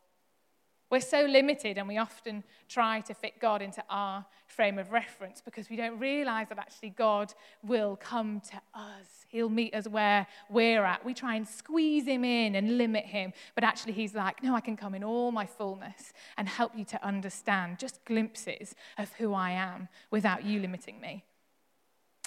We're 0.90 1.02
so 1.02 1.24
limited, 1.24 1.78
and 1.78 1.86
we 1.86 1.98
often 1.98 2.46
try 2.70 3.02
to 3.02 3.14
fit 3.14 3.42
God 3.42 3.62
into 3.62 3.84
our 3.90 4.26
frame 4.46 4.80
of 4.80 4.92
reference 4.92 5.42
because 5.42 5.70
we 5.70 5.76
don't 5.76 6.00
realize 6.00 6.48
that 6.48 6.58
actually 6.58 6.92
God 6.92 7.34
will 7.62 7.98
come 7.98 8.42
to 8.52 8.62
us. 8.74 9.26
He'll 9.28 9.50
meet 9.50 9.76
us 9.76 9.86
where 9.86 10.26
we're 10.50 10.86
at. 10.86 11.04
We 11.04 11.14
try 11.14 11.36
and 11.36 11.46
squeeze 11.46 12.06
Him 12.06 12.24
in 12.24 12.56
and 12.56 12.78
limit 12.78 13.04
Him, 13.06 13.34
but 13.54 13.66
actually, 13.66 13.94
He's 13.94 14.16
like, 14.16 14.42
No, 14.42 14.56
I 14.56 14.62
can 14.62 14.78
come 14.78 14.96
in 14.96 15.04
all 15.04 15.34
my 15.34 15.46
fullness 15.46 16.14
and 16.38 16.48
help 16.48 16.72
you 16.74 16.86
to 16.86 17.06
understand 17.06 17.80
just 17.80 18.04
glimpses 18.06 18.74
of 18.98 19.12
who 19.14 19.34
I 19.34 19.52
am 19.52 19.90
without 20.10 20.46
you 20.46 20.62
limiting 20.62 21.02
me. 21.02 21.26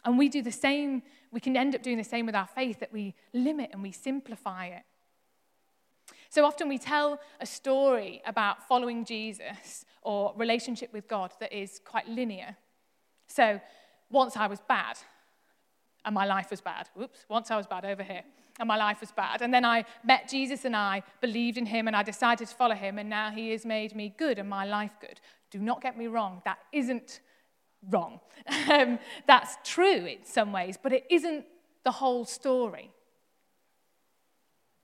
And 0.05 0.19
we 0.19 0.29
do 0.29 0.43
the 0.43 0.53
same, 0.53 1.03
we 1.31 1.41
can 1.41 1.57
end 1.57 1.75
up 1.75 1.83
doing 1.83 1.97
the 1.97 2.05
same 2.05 2.27
with 2.27 2.35
our 2.35 2.47
faith 2.47 2.81
that 2.81 2.93
we 2.93 3.15
limit 3.33 3.71
and 3.73 3.83
we 3.83 3.93
simplify 3.93 4.67
it. 4.67 4.83
So 6.31 6.45
often 6.45 6.69
we 6.69 6.79
tell 6.79 7.21
a 7.41 7.47
story 7.47 8.23
about 8.25 8.67
following 8.69 9.05
Jesus 9.05 9.85
or 10.03 10.33
relationship 10.37 10.93
with 10.93 11.09
God 11.09 11.33
that 11.41 11.53
is 11.53 11.81
quite 11.85 12.09
linear. 12.09 12.57
So 13.27 13.61
once 14.11 14.37
I 14.37 14.47
was 14.47 14.61
bad, 14.61 14.97
and 16.05 16.15
my 16.15 16.25
life 16.25 16.51
was 16.51 16.61
bad. 16.61 16.89
Whoops, 16.95 17.27
once 17.29 17.51
I 17.51 17.57
was 17.57 17.67
bad 17.67 17.85
over 17.85 18.03
here, 18.03 18.23
and 18.59 18.67
my 18.69 18.77
life 18.77 19.01
was 19.01 19.11
bad. 19.11 19.43
And 19.43 19.53
then 19.53 19.65
I 19.65 19.85
met 20.05 20.29
Jesus 20.29 20.65
and 20.65 20.75
I 20.75 21.03
believed 21.21 21.59
in 21.59 21.67
him 21.67 21.87
and 21.89 21.97
I 21.97 22.03
decided 22.03 22.49
to 22.49 22.55
follow 22.55 22.75
him, 22.75 22.99
and 22.99 23.11
now 23.11 23.31
he 23.31 23.51
has 23.51 23.67
made 23.67 23.95
me 23.95 24.15
good 24.17 24.39
and 24.39 24.49
my 24.49 24.65
life 24.65 24.93
good. 25.01 25.21
Do 25.51 25.59
not 25.59 25.83
get 25.83 25.99
me 25.99 26.07
wrong, 26.07 26.43
that 26.45 26.59
isn't 26.73 27.21
wrong. 27.89 28.21
Um, 28.71 28.99
that's 29.27 29.57
true 29.65 30.07
in 30.07 30.25
some 30.25 30.53
ways, 30.53 30.79
but 30.81 30.93
it 30.93 31.05
isn't 31.11 31.45
the 31.85 31.91
whole 31.91 32.25
story. 32.25 32.91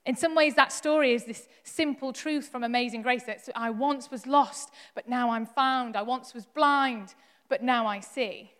In 0.06 0.14
some 0.14 0.36
ways, 0.36 0.54
that 0.54 0.72
story 0.72 1.12
is 1.12 1.24
this 1.24 1.48
simple 1.64 2.12
truth 2.12 2.48
from 2.48 2.62
Amazing 2.62 3.02
Grace 3.02 3.24
that 3.24 3.40
I 3.56 3.70
once 3.70 4.08
was 4.08 4.24
lost, 4.24 4.70
but 4.94 5.08
now 5.08 5.30
I'm 5.30 5.46
found. 5.46 5.96
I 5.96 6.02
once 6.02 6.32
was 6.32 6.46
blind, 6.46 7.14
but 7.48 7.60
now 7.60 7.86
I 7.86 7.98
see. 7.98 8.52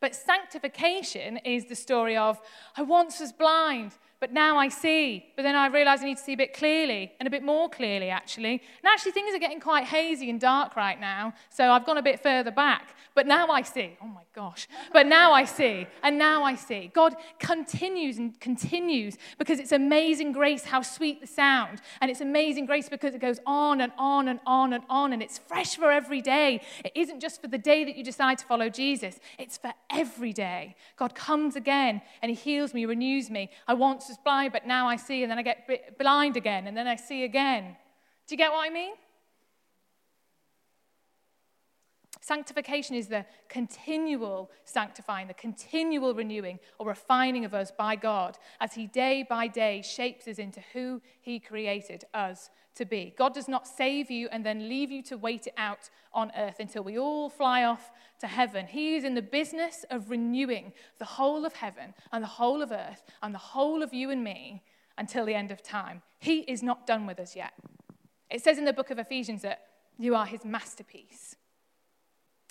But 0.00 0.14
sanctification 0.14 1.38
is 1.38 1.64
the 1.64 1.74
story 1.74 2.14
of 2.14 2.38
I 2.76 2.82
once 2.82 3.20
was 3.20 3.32
blind, 3.32 3.92
but 4.20 4.32
now 4.32 4.58
I 4.58 4.68
see. 4.68 5.24
But 5.34 5.42
then 5.42 5.56
I 5.56 5.68
realize 5.68 6.02
I 6.02 6.04
need 6.04 6.18
to 6.18 6.22
see 6.22 6.34
a 6.34 6.36
bit 6.36 6.52
clearly 6.52 7.12
and 7.18 7.26
a 7.26 7.30
bit 7.30 7.42
more 7.42 7.70
clearly, 7.70 8.10
actually. 8.10 8.52
And 8.52 8.86
actually, 8.86 9.12
things 9.12 9.34
are 9.34 9.38
getting 9.38 9.60
quite 9.60 9.84
hazy 9.84 10.28
and 10.28 10.38
dark 10.38 10.76
right 10.76 11.00
now. 11.00 11.32
So 11.48 11.70
I've 11.70 11.86
gone 11.86 11.96
a 11.96 12.02
bit 12.02 12.22
further 12.22 12.50
back. 12.50 12.94
But 13.14 13.26
now 13.26 13.48
I 13.48 13.62
see. 13.62 13.96
Oh 14.02 14.06
my 14.06 14.22
gosh. 14.34 14.68
But 14.92 15.06
now 15.06 15.32
I 15.32 15.44
see. 15.44 15.86
And 16.02 16.18
now 16.18 16.44
I 16.44 16.54
see. 16.54 16.90
God 16.94 17.16
continues 17.38 18.18
and 18.18 18.38
continues 18.40 19.16
because 19.38 19.58
it's 19.58 19.72
amazing 19.72 20.32
grace 20.32 20.64
how 20.64 20.82
sweet 20.82 21.22
the 21.22 21.26
sound. 21.26 21.80
And 22.02 22.10
it's 22.10 22.20
amazing 22.20 22.66
grace 22.66 22.90
because 22.90 23.14
it 23.14 23.20
goes 23.20 23.40
on 23.46 23.80
and 23.80 23.92
on 23.98 24.28
and 24.28 24.38
on 24.46 24.74
and 24.74 24.84
on. 24.90 25.14
And 25.14 25.22
it's 25.22 25.38
fresh 25.38 25.76
for 25.76 25.90
every 25.90 26.20
day. 26.20 26.60
It 26.84 26.92
isn't 26.94 27.20
just 27.20 27.40
for 27.40 27.48
the 27.48 27.58
day 27.58 27.84
that 27.84 27.96
you 27.96 28.04
decide 28.04 28.38
to 28.38 28.44
follow 28.44 28.68
Jesus, 28.68 29.18
it's 29.38 29.56
for 29.56 29.72
every 29.90 30.32
day. 30.32 30.76
God 30.96 31.14
comes 31.14 31.56
again 31.56 32.02
and 32.22 32.30
He 32.30 32.36
heals 32.36 32.74
me, 32.74 32.84
renews 32.84 33.30
me. 33.30 33.50
I 33.66 33.74
want 33.74 34.02
was 34.10 34.18
blind, 34.18 34.52
but 34.52 34.66
now 34.66 34.86
I 34.86 34.96
see, 34.96 35.22
and 35.22 35.30
then 35.30 35.38
I 35.38 35.42
get 35.42 35.98
blind 35.98 36.36
again, 36.36 36.66
and 36.66 36.76
then 36.76 36.86
I 36.86 36.96
see 36.96 37.24
again. 37.24 37.76
Do 38.26 38.34
you 38.34 38.36
get 38.36 38.52
what 38.52 38.66
I 38.66 38.70
mean? 38.70 38.92
Sanctification 42.22 42.94
is 42.96 43.08
the 43.08 43.24
continual 43.48 44.50
sanctifying, 44.64 45.26
the 45.26 45.34
continual 45.34 46.14
renewing 46.14 46.58
or 46.78 46.88
refining 46.88 47.46
of 47.46 47.54
us 47.54 47.70
by 47.70 47.96
God 47.96 48.36
as 48.60 48.74
He 48.74 48.86
day 48.86 49.24
by 49.28 49.46
day 49.46 49.80
shapes 49.82 50.28
us 50.28 50.38
into 50.38 50.60
who 50.74 51.00
He 51.20 51.40
created 51.40 52.04
us 52.12 52.50
to 52.74 52.84
be. 52.84 53.14
God 53.16 53.32
does 53.32 53.48
not 53.48 53.66
save 53.66 54.10
you 54.10 54.28
and 54.30 54.44
then 54.44 54.68
leave 54.68 54.90
you 54.90 55.02
to 55.04 55.16
wait 55.16 55.46
it 55.46 55.54
out 55.56 55.88
on 56.12 56.30
earth 56.36 56.60
until 56.60 56.84
we 56.84 56.98
all 56.98 57.30
fly 57.30 57.64
off 57.64 57.90
to 58.20 58.26
heaven. 58.26 58.66
He 58.66 58.96
is 58.96 59.04
in 59.04 59.14
the 59.14 59.22
business 59.22 59.86
of 59.90 60.10
renewing 60.10 60.74
the 60.98 61.06
whole 61.06 61.46
of 61.46 61.54
heaven 61.54 61.94
and 62.12 62.22
the 62.22 62.28
whole 62.28 62.60
of 62.60 62.70
earth 62.70 63.02
and 63.22 63.34
the 63.34 63.38
whole 63.38 63.82
of 63.82 63.94
you 63.94 64.10
and 64.10 64.22
me 64.22 64.62
until 64.98 65.24
the 65.24 65.34
end 65.34 65.50
of 65.50 65.62
time. 65.62 66.02
He 66.18 66.40
is 66.40 66.62
not 66.62 66.86
done 66.86 67.06
with 67.06 67.18
us 67.18 67.34
yet. 67.34 67.54
It 68.28 68.42
says 68.42 68.58
in 68.58 68.66
the 68.66 68.74
book 68.74 68.90
of 68.90 68.98
Ephesians 68.98 69.40
that 69.40 69.62
you 69.98 70.14
are 70.14 70.26
His 70.26 70.44
masterpiece. 70.44 71.36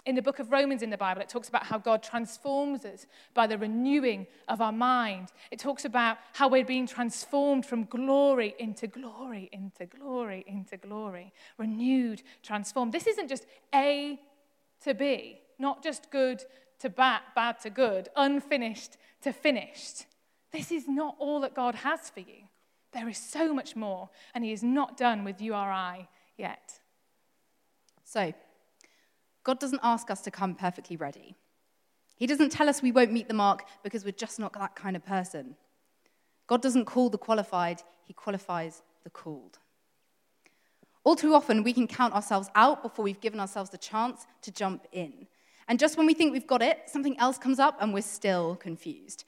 In 0.06 0.16
the 0.16 0.22
book 0.22 0.40
of 0.40 0.52
Romans 0.52 0.82
in 0.82 0.90
the 0.90 0.98
Bible, 0.98 1.22
it 1.22 1.30
talks 1.30 1.50
about 1.50 1.66
how 1.66 1.78
God 1.78 2.02
transforms 2.02 2.86
us 2.86 3.06
by 3.34 3.48
the 3.48 3.58
renewing 3.58 4.28
of 4.48 4.62
our 4.62 4.72
mind. 4.72 5.30
It 5.52 5.60
talks 5.60 5.84
about 5.84 6.18
how 6.34 6.48
we're 6.48 6.66
being 6.66 6.88
transformed 6.88 7.66
from 7.66 7.84
glory 7.84 8.56
into 8.60 8.88
glory, 8.88 9.50
into 9.52 9.86
glory, 9.86 10.46
into 10.48 10.78
glory. 10.78 11.34
Renewed, 11.58 12.24
transformed. 12.42 12.94
This 12.94 13.08
isn't 13.08 13.28
just 13.28 13.46
A 13.76 14.20
to 14.84 14.94
B, 14.94 15.42
not 15.60 15.84
just 15.84 16.10
good 16.12 16.44
to 16.80 16.90
bad, 16.90 17.22
bad 17.36 17.60
to 17.62 17.70
good, 17.70 18.08
unfinished 18.16 18.98
to 19.22 19.34
finished. 19.34 20.06
This 20.52 20.72
is 20.72 20.88
not 20.88 21.16
all 21.20 21.42
that 21.42 21.54
God 21.54 21.76
has 21.76 22.10
for 22.10 22.22
you. 22.22 22.48
There 22.94 23.10
is 23.10 23.18
so 23.18 23.54
much 23.54 23.76
more, 23.76 24.10
and 24.34 24.44
He 24.44 24.52
is 24.52 24.64
not 24.64 24.98
done 24.98 25.24
with 25.24 25.42
you 25.42 25.54
or 25.54 25.58
I 25.58 26.08
yet. 26.38 26.80
So, 28.04 28.34
God 29.44 29.60
doesn't 29.60 29.80
ask 29.84 30.12
us 30.12 30.22
to 30.22 30.32
come 30.32 30.56
perfectly 30.56 30.98
ready. 30.98 31.36
He 32.16 32.28
doesn't 32.28 32.52
tell 32.52 32.68
us 32.68 32.82
we 32.82 32.92
won't 32.92 33.14
meet 33.14 33.28
the 33.28 33.34
mark 33.34 33.66
because 33.84 34.04
we're 34.04 34.12
just 34.12 34.40
not 34.40 34.54
that 34.54 34.76
kind 34.76 34.96
of 34.96 35.06
person. 35.06 35.56
God 36.48 36.62
doesn't 36.62 36.86
call 36.86 37.10
the 37.10 37.18
qualified, 37.18 37.82
He 38.06 38.14
qualifies 38.14 38.82
the 39.04 39.10
called. 39.10 39.60
All 41.04 41.16
too 41.16 41.34
often, 41.34 41.64
we 41.64 41.74
can 41.74 41.88
count 41.88 42.14
ourselves 42.14 42.50
out 42.56 42.84
before 42.84 43.04
we've 43.04 43.22
given 43.22 43.40
ourselves 43.40 43.70
the 43.70 43.78
chance 43.78 44.28
to 44.42 44.52
jump 44.52 44.86
in. 44.92 45.28
And 45.68 45.80
just 45.80 45.98
when 45.98 46.06
we 46.06 46.14
think 46.14 46.34
we've 46.34 46.48
got 46.48 46.62
it, 46.62 46.82
something 46.88 47.18
else 47.20 47.38
comes 47.38 47.60
up 47.60 47.78
and 47.80 47.94
we're 47.94 48.02
still 48.02 48.56
confused. 48.56 49.24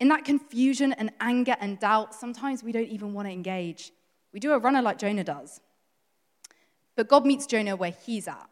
In 0.00 0.08
that 0.08 0.24
confusion 0.24 0.92
and 0.92 1.10
anger 1.20 1.56
and 1.60 1.78
doubt, 1.78 2.14
sometimes 2.14 2.62
we 2.62 2.72
don't 2.72 2.88
even 2.88 3.14
want 3.14 3.26
to 3.26 3.32
engage. 3.32 3.92
We 4.32 4.40
do 4.40 4.52
a 4.52 4.58
runner 4.58 4.82
like 4.82 4.98
Jonah 4.98 5.24
does. 5.24 5.60
But 6.94 7.08
God 7.08 7.24
meets 7.24 7.46
Jonah 7.46 7.76
where 7.76 7.94
he's 8.04 8.28
at. 8.28 8.48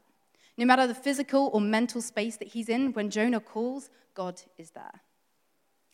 No 0.56 0.64
matter 0.64 0.86
the 0.86 0.94
physical 0.94 1.50
or 1.52 1.60
mental 1.60 2.00
space 2.00 2.36
that 2.38 2.48
he's 2.48 2.68
in, 2.68 2.92
when 2.92 3.10
Jonah 3.10 3.40
calls, 3.40 3.90
God 4.14 4.40
is 4.56 4.70
there. 4.70 5.02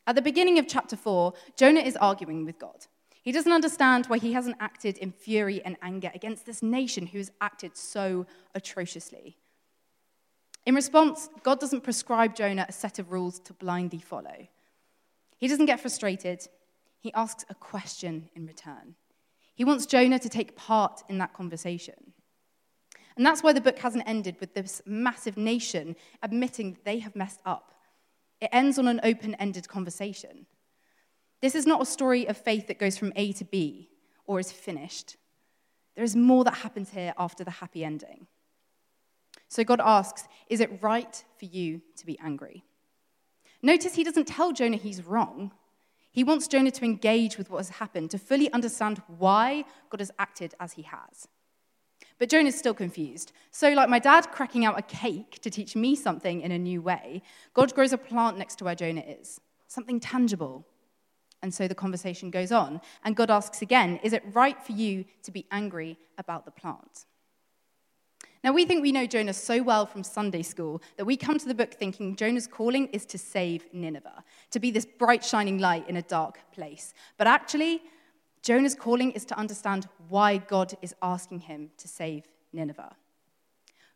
At 0.07 0.15
the 0.15 0.23
beginning 0.23 0.59
of 0.59 0.69
chapter 0.69 0.97
4, 0.97 1.33
Jonah 1.57 1.81
is 1.81 1.97
arguing 1.97 2.45
with 2.45 2.59
God. 2.59 2.87
He 3.23 3.31
doesn't 3.31 3.53
understand 3.53 4.07
why 4.07 4.19
he 4.19 4.33
hasn't 4.33 4.57
acted 4.59 4.99
in 4.99 5.13
fury 5.13 5.63
and 5.65 5.77
anger 5.81 6.11
against 6.15 6.45
this 6.45 6.63
nation 6.63 7.07
who 7.07 7.19
has 7.19 7.31
acted 7.41 7.77
so 7.77 8.27
atrociously. 8.55 9.37
In 10.67 10.75
response, 10.75 11.29
God 11.43 11.61
doesn't 11.61 11.83
prescribe 11.83 12.35
Jonah 12.35 12.67
a 12.69 12.73
set 12.73 12.99
of 12.99 13.13
rules 13.13 13.39
to 13.41 13.53
blindly 13.53 14.01
follow. 14.01 14.49
He 15.37 15.49
doesn't 15.49 15.67
get 15.67 15.81
frustrated. 15.81 16.47
He 17.01 17.13
asks 17.15 17.45
a 17.49 17.55
question 17.55 18.29
in 18.35 18.47
return. 18.47 18.95
He 19.55 19.65
wants 19.65 19.87
Jonah 19.87 20.19
to 20.19 20.29
take 20.29 20.57
part 20.57 21.03
in 21.09 21.19
that 21.19 21.35
conversation. 21.35 22.13
And 23.17 23.27
that's 23.27 23.43
why 23.43 23.53
the 23.53 23.61
book 23.61 23.79
hasn't 23.79 24.09
ended 24.09 24.37
with 24.41 24.55
this 24.55 24.81
massive 24.87 25.37
nation 25.37 25.97
admitting 26.23 26.73
that 26.73 26.85
they 26.85 26.99
have 27.01 27.17
messed 27.17 27.41
up. 27.45 27.75
It 28.41 28.51
ends 28.53 28.79
on 28.79 28.89
an 28.89 29.01
open 29.05 29.35
ended 29.37 29.69
conversation. 29.69 30.47
This 31.41 31.55
is 31.55 31.67
not 31.67 31.83
a 31.83 31.87
story 31.87 32.27
of 32.27 32.37
faith 32.37 32.69
that 32.69 32.79
goes 32.79 32.97
from 32.97 33.13
A 33.17 33.33
to 33.33 33.45
B 33.45 33.91
or 34.27 34.41
is 34.41 34.53
finished. 34.53 35.17
There 35.95 36.05
is 36.05 36.17
more 36.17 36.45
that 36.45 36.55
happens 36.55 36.91
here 36.91 37.13
after 37.19 37.45
the 37.45 37.51
happy 37.51 37.85
ending. 37.85 38.27
So 39.49 39.65
God 39.65 39.81
asks, 39.85 40.27
Is 40.49 40.61
it 40.61 40.83
right 40.83 41.25
for 41.39 41.45
you 41.45 41.83
to 41.97 42.07
be 42.07 42.19
angry? 42.21 42.65
Notice 43.63 43.95
he 43.95 44.05
doesn't 44.05 44.27
tell 44.27 44.53
Jonah 44.53 44.77
he's 44.77 45.05
wrong. 45.05 45.53
He 46.11 46.25
wants 46.25 46.49
Jonah 46.49 46.71
to 46.71 46.85
engage 46.85 47.39
with 47.39 47.51
what 47.51 47.59
has 47.59 47.71
happened, 47.71 48.11
to 48.11 48.19
fully 48.19 48.53
understand 48.53 49.03
why 49.07 49.65
God 49.89 50.01
has 50.01 50.11
acted 50.19 50.55
as 50.61 50.73
he 50.73 50.83
has. 50.83 51.29
But 52.19 52.29
Jonah's 52.29 52.59
still 52.59 52.75
confused. 52.75 53.33
So, 53.51 53.71
like 53.71 53.89
my 53.89 53.99
dad 53.99 54.31
cracking 54.31 54.65
out 54.65 54.79
a 54.79 54.83
cake 54.83 55.41
to 55.43 55.51
teach 55.51 55.75
me 55.75 55.95
something 55.97 56.41
in 56.41 56.53
a 56.53 56.59
new 56.59 56.81
way, 56.83 57.23
God 57.55 57.75
grows 57.75 57.93
a 57.93 57.99
plant 57.99 58.39
next 58.39 58.57
to 58.57 58.65
where 58.65 58.75
Jonah 58.75 59.03
is, 59.03 59.41
something 59.69 60.01
tangible. 60.01 60.67
And 61.43 61.53
so 61.53 61.67
the 61.67 61.75
conversation 61.75 62.31
goes 62.31 62.53
on. 62.53 62.81
And 63.05 63.17
God 63.17 63.31
asks 63.31 63.63
again, 63.63 63.99
Is 64.03 64.13
it 64.13 64.23
right 64.33 64.61
for 64.63 64.73
you 64.73 65.05
to 65.25 65.31
be 65.31 65.47
angry 65.51 65.99
about 66.17 66.45
the 66.45 66.53
plant? 66.53 67.07
Now, 68.45 68.53
we 68.53 68.65
think 68.65 68.83
we 68.83 68.91
know 68.91 69.07
Jonah 69.07 69.33
so 69.33 69.63
well 69.63 69.87
from 69.87 70.03
Sunday 70.03 70.43
school 70.43 70.83
that 70.97 71.05
we 71.05 71.17
come 71.17 71.39
to 71.39 71.47
the 71.47 71.55
book 71.55 71.75
thinking 71.75 72.17
Jonah's 72.17 72.49
calling 72.49 72.89
is 72.89 73.07
to 73.07 73.19
save 73.19 73.67
Nineveh, 73.73 74.25
to 74.51 74.59
be 74.59 74.73
this 74.73 74.85
bright, 74.85 75.25
shining 75.25 75.59
light 75.59 75.89
in 75.89 75.97
a 75.97 76.03
dark 76.03 76.41
place. 76.53 76.93
But 77.19 77.29
actually, 77.29 77.83
Jonah's 78.43 78.75
calling 78.75 79.13
is 79.13 79.25
to 79.27 79.39
understand 79.39 79.89
why 80.09 80.37
God 80.37 80.75
is 80.83 80.95
asking 81.01 81.41
him 81.41 81.71
to 81.79 81.87
save 81.87 82.25
Nineveh. 82.53 82.97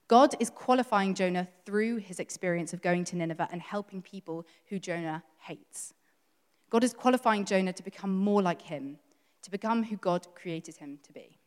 God 0.09 0.37
is 0.39 0.51
qualifying 0.51 1.15
Jonah 1.15 1.49
through 1.65 1.97
his 1.97 2.21
experience 2.21 2.73
of 2.73 2.81
going 2.81 3.05
to 3.07 3.17
Nineveh 3.17 3.49
and 3.51 3.61
helping 3.61 4.01
people 4.01 4.47
who 4.69 4.79
Jonah 4.79 5.25
hates. 5.41 5.95
God 6.71 6.85
is 6.85 6.95
qualifying 6.95 7.45
Jonah 7.45 7.73
to 7.73 7.83
become 7.83 8.15
more 8.15 8.41
like 8.41 8.63
him, 8.63 8.99
to 9.43 9.51
become 9.51 9.83
who 9.83 9.97
God 9.97 10.29
created 10.37 10.77
him 10.77 11.01
to 11.03 11.13
be. 11.13 11.39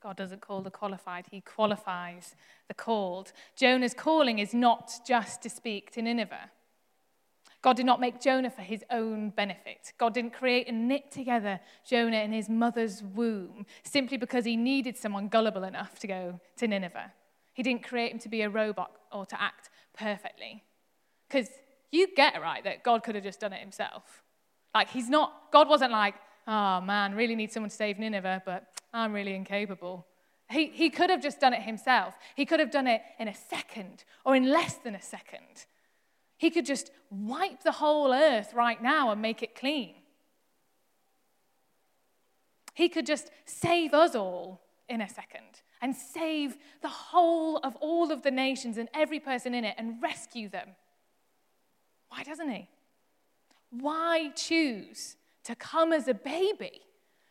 God 0.00 0.16
doesn't 0.16 0.40
call 0.40 0.62
the 0.62 0.70
qualified, 0.70 1.26
he 1.30 1.40
qualifies 1.40 2.34
the 2.68 2.74
called. 2.74 3.32
Jonah's 3.56 3.94
calling 3.94 4.38
is 4.38 4.54
not 4.54 4.92
just 5.06 5.42
to 5.42 5.50
speak 5.50 5.90
to 5.92 6.02
Nineveh. 6.02 6.50
God 7.60 7.76
did 7.76 7.86
not 7.86 8.00
make 8.00 8.20
Jonah 8.20 8.50
for 8.50 8.62
his 8.62 8.84
own 8.90 9.30
benefit. 9.30 9.92
God 9.98 10.14
didn't 10.14 10.32
create 10.32 10.68
and 10.68 10.86
knit 10.86 11.10
together 11.10 11.60
Jonah 11.84 12.18
in 12.18 12.32
his 12.32 12.48
mother's 12.48 13.02
womb 13.02 13.66
simply 13.82 14.16
because 14.16 14.44
he 14.44 14.56
needed 14.56 14.96
someone 14.96 15.28
gullible 15.28 15.64
enough 15.64 15.98
to 16.00 16.06
go 16.06 16.40
to 16.56 16.68
Nineveh. 16.68 17.12
He 17.54 17.64
didn't 17.64 17.82
create 17.82 18.12
him 18.12 18.20
to 18.20 18.28
be 18.28 18.42
a 18.42 18.50
robot 18.50 18.92
or 19.10 19.26
to 19.26 19.40
act 19.40 19.70
perfectly. 19.96 20.62
Because 21.28 21.48
you 21.90 22.06
get 22.14 22.40
right 22.40 22.62
that 22.62 22.84
God 22.84 23.02
could 23.02 23.16
have 23.16 23.24
just 23.24 23.40
done 23.40 23.52
it 23.52 23.60
himself. 23.60 24.22
Like, 24.74 24.90
he's 24.90 25.08
not, 25.08 25.50
God 25.52 25.68
wasn't 25.68 25.90
like, 25.90 26.14
oh 26.46 26.80
man, 26.80 27.14
really 27.14 27.34
need 27.34 27.50
someone 27.50 27.70
to 27.70 27.76
save 27.76 27.98
Nineveh, 27.98 28.42
but 28.46 28.66
I'm 28.94 29.12
really 29.12 29.34
incapable. 29.34 30.06
He, 30.50 30.66
he 30.66 30.90
could 30.90 31.10
have 31.10 31.22
just 31.22 31.40
done 31.40 31.52
it 31.52 31.62
himself. 31.62 32.14
He 32.36 32.46
could 32.46 32.60
have 32.60 32.70
done 32.70 32.86
it 32.86 33.02
in 33.18 33.26
a 33.26 33.34
second 33.34 34.04
or 34.24 34.36
in 34.36 34.48
less 34.48 34.76
than 34.76 34.94
a 34.94 35.02
second. 35.02 35.66
He 36.38 36.50
could 36.50 36.64
just 36.64 36.90
wipe 37.10 37.62
the 37.62 37.72
whole 37.72 38.12
earth 38.14 38.54
right 38.54 38.80
now 38.82 39.10
and 39.10 39.20
make 39.20 39.42
it 39.42 39.54
clean. 39.54 39.94
He 42.74 42.88
could 42.88 43.06
just 43.06 43.30
save 43.44 43.92
us 43.92 44.14
all 44.14 44.60
in 44.88 45.00
a 45.00 45.08
second 45.08 45.62
and 45.82 45.94
save 45.94 46.56
the 46.80 46.88
whole 46.88 47.58
of 47.58 47.74
all 47.76 48.12
of 48.12 48.22
the 48.22 48.30
nations 48.30 48.78
and 48.78 48.88
every 48.94 49.18
person 49.18 49.52
in 49.52 49.64
it 49.64 49.74
and 49.76 50.00
rescue 50.00 50.48
them. 50.48 50.70
Why 52.08 52.22
doesn't 52.22 52.48
he? 52.48 52.68
Why 53.70 54.30
choose 54.34 55.16
to 55.44 55.56
come 55.56 55.92
as 55.92 56.06
a 56.06 56.14
baby 56.14 56.82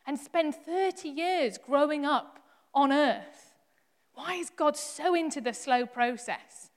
and 0.06 0.18
spend 0.18 0.54
30 0.54 1.08
years 1.08 1.58
growing 1.58 2.04
up 2.04 2.40
on 2.74 2.92
earth? 2.92 3.54
Why 4.12 4.34
is 4.34 4.50
God 4.50 4.76
so 4.76 5.14
into 5.14 5.40
the 5.40 5.54
slow 5.54 5.86
process? 5.86 6.70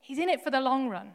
He's 0.00 0.18
in 0.18 0.30
it 0.30 0.42
for 0.42 0.50
the 0.50 0.60
long 0.60 0.88
run. 0.88 1.12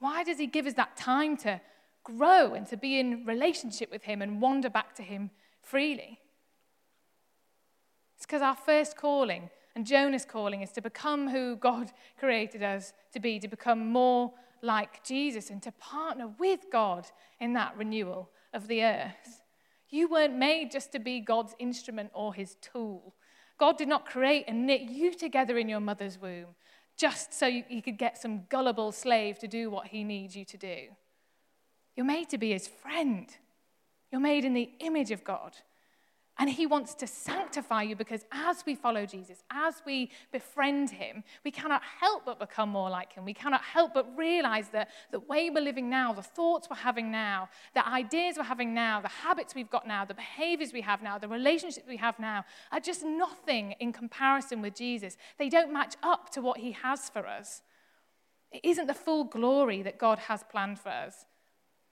Why 0.00 0.24
does 0.24 0.38
he 0.38 0.46
give 0.46 0.66
us 0.66 0.74
that 0.74 0.96
time 0.96 1.36
to 1.38 1.60
grow 2.04 2.54
and 2.54 2.66
to 2.68 2.76
be 2.76 3.00
in 3.00 3.24
relationship 3.24 3.90
with 3.90 4.04
him 4.04 4.22
and 4.22 4.40
wander 4.40 4.70
back 4.70 4.94
to 4.96 5.02
him 5.02 5.30
freely? 5.60 6.20
It's 8.16 8.26
because 8.26 8.42
our 8.42 8.56
first 8.56 8.96
calling 8.96 9.50
and 9.74 9.86
Jonah's 9.86 10.24
calling 10.24 10.62
is 10.62 10.72
to 10.72 10.80
become 10.80 11.28
who 11.28 11.56
God 11.56 11.92
created 12.18 12.62
us 12.62 12.92
to 13.12 13.20
be, 13.20 13.38
to 13.38 13.48
become 13.48 13.90
more 13.92 14.32
like 14.62 15.04
Jesus 15.04 15.50
and 15.50 15.62
to 15.62 15.72
partner 15.72 16.28
with 16.38 16.66
God 16.72 17.06
in 17.40 17.52
that 17.52 17.76
renewal 17.76 18.30
of 18.54 18.68
the 18.68 18.82
earth. 18.82 19.42
You 19.90 20.08
weren't 20.08 20.36
made 20.36 20.70
just 20.70 20.92
to 20.92 20.98
be 20.98 21.20
God's 21.20 21.54
instrument 21.58 22.10
or 22.14 22.34
his 22.34 22.56
tool. 22.56 23.14
God 23.58 23.78
did 23.78 23.88
not 23.88 24.06
create 24.06 24.44
and 24.48 24.66
knit 24.66 24.82
you 24.82 25.14
together 25.14 25.58
in 25.58 25.68
your 25.68 25.80
mother's 25.80 26.18
womb 26.18 26.54
just 26.96 27.34
so 27.34 27.46
you, 27.46 27.82
could 27.82 27.98
get 27.98 28.18
some 28.18 28.44
gullible 28.48 28.90
slave 28.92 29.38
to 29.40 29.48
do 29.48 29.70
what 29.70 29.88
he 29.88 30.02
needs 30.02 30.34
you 30.34 30.44
to 30.46 30.56
do. 30.56 30.88
You're 31.94 32.06
made 32.06 32.28
to 32.30 32.38
be 32.38 32.52
his 32.52 32.66
friend. 32.66 33.28
You're 34.10 34.20
made 34.20 34.44
in 34.44 34.54
the 34.54 34.70
image 34.80 35.10
of 35.10 35.24
God. 35.24 35.56
And 36.38 36.50
he 36.50 36.66
wants 36.66 36.94
to 36.96 37.06
sanctify 37.06 37.82
you 37.82 37.96
because 37.96 38.26
as 38.30 38.62
we 38.66 38.74
follow 38.74 39.06
Jesus, 39.06 39.42
as 39.50 39.76
we 39.86 40.10
befriend 40.32 40.90
him, 40.90 41.24
we 41.44 41.50
cannot 41.50 41.80
help 41.82 42.26
but 42.26 42.38
become 42.38 42.68
more 42.68 42.90
like 42.90 43.14
him. 43.14 43.24
We 43.24 43.32
cannot 43.32 43.62
help 43.62 43.94
but 43.94 44.06
realize 44.18 44.68
that 44.70 44.90
the 45.10 45.20
way 45.20 45.48
we're 45.48 45.62
living 45.62 45.88
now, 45.88 46.12
the 46.12 46.22
thoughts 46.22 46.68
we're 46.68 46.76
having 46.76 47.10
now, 47.10 47.48
the 47.74 47.88
ideas 47.88 48.36
we're 48.36 48.42
having 48.42 48.74
now, 48.74 49.00
the 49.00 49.08
habits 49.08 49.54
we've 49.54 49.70
got 49.70 49.88
now, 49.88 50.04
the 50.04 50.12
behaviors 50.12 50.74
we 50.74 50.82
have 50.82 51.02
now, 51.02 51.16
the 51.16 51.28
relationships 51.28 51.86
we 51.88 51.96
have 51.96 52.18
now 52.18 52.44
are 52.70 52.80
just 52.80 53.02
nothing 53.02 53.74
in 53.80 53.90
comparison 53.90 54.60
with 54.60 54.74
Jesus. 54.74 55.16
They 55.38 55.48
don't 55.48 55.72
match 55.72 55.94
up 56.02 56.28
to 56.32 56.42
what 56.42 56.58
he 56.58 56.72
has 56.72 57.08
for 57.08 57.26
us. 57.26 57.62
It 58.52 58.60
isn't 58.62 58.86
the 58.86 58.94
full 58.94 59.24
glory 59.24 59.80
that 59.82 59.98
God 59.98 60.18
has 60.18 60.44
planned 60.50 60.80
for 60.80 60.90
us. 60.90 61.24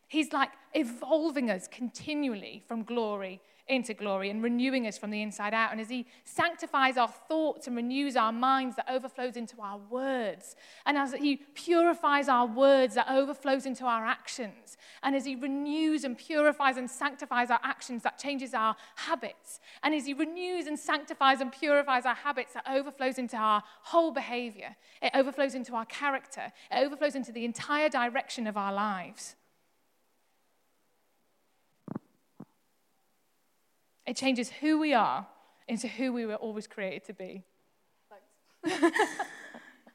He's 0.07 0.35
like 0.35 0.51
evolving 0.75 1.51
us 1.51 1.67
continually 1.67 2.63
from 2.69 2.83
glory 2.83 3.41
into 3.67 3.95
glory 3.95 4.29
and 4.29 4.43
renewing 4.43 4.87
us 4.87 4.99
from 4.99 5.11
the 5.11 5.23
inside 5.23 5.55
out. 5.55 5.73
And 5.73 5.81
as 5.81 5.89
He 5.89 6.07
sanctifies 6.25 6.97
our 6.97 7.09
thoughts 7.09 7.67
and 7.67 7.75
renews 7.75 8.17
our 8.17 8.33
minds, 8.33 8.77
that 8.77 8.87
overflows 8.91 9.37
into 9.37 9.61
our 9.61 9.79
words. 9.79 10.55
And 10.85 10.99
as 10.99 11.15
He 11.15 11.37
purifies 11.37 12.29
our 12.29 12.47
words, 12.47 12.95
that 12.95 13.09
overflows 13.09 13.65
into 13.65 13.85
our 13.85 14.05
actions. 14.05 14.77
And 15.03 15.17
as 15.17 15.25
He 15.25 15.35
renews 15.35 16.05
and 16.05 16.17
purifies 16.17 16.77
and 16.77 16.91
sanctifies 16.91 17.51
our 17.51 17.61
actions, 17.63 18.03
that 18.03 18.19
changes 18.19 18.53
our 18.53 18.77
habits. 18.97 19.61
And 19.83 19.95
as 19.95 20.07
He 20.07 20.15
renews 20.15 20.67
and 20.67 20.79
sanctifies 20.79 21.41
and 21.41 21.51
purifies 21.51 22.05
our 22.05 22.15
habits, 22.15 22.53
that 22.53 22.67
overflows 22.71 23.19
into 23.19 23.37
our 23.37 23.63
whole 23.83 24.11
behavior. 24.11 24.77
It 25.01 25.13
overflows 25.15 25.55
into 25.55 25.75
our 25.75 25.87
character. 25.87 26.53
It 26.71 26.85
overflows 26.85 27.15
into 27.15 27.33
the 27.33 27.45
entire 27.45 27.89
direction 27.89 28.47
of 28.47 28.57
our 28.57 28.73
lives. 28.73 29.37
It 34.07 34.17
changes 34.17 34.51
who 34.51 34.79
we 34.79 34.93
are 34.95 35.27
into 35.67 35.89
who 35.89 36.13
we 36.13 36.27
were 36.27 36.35
always 36.37 36.67
created 36.67 37.05
to 37.05 37.15
be. 37.15 37.43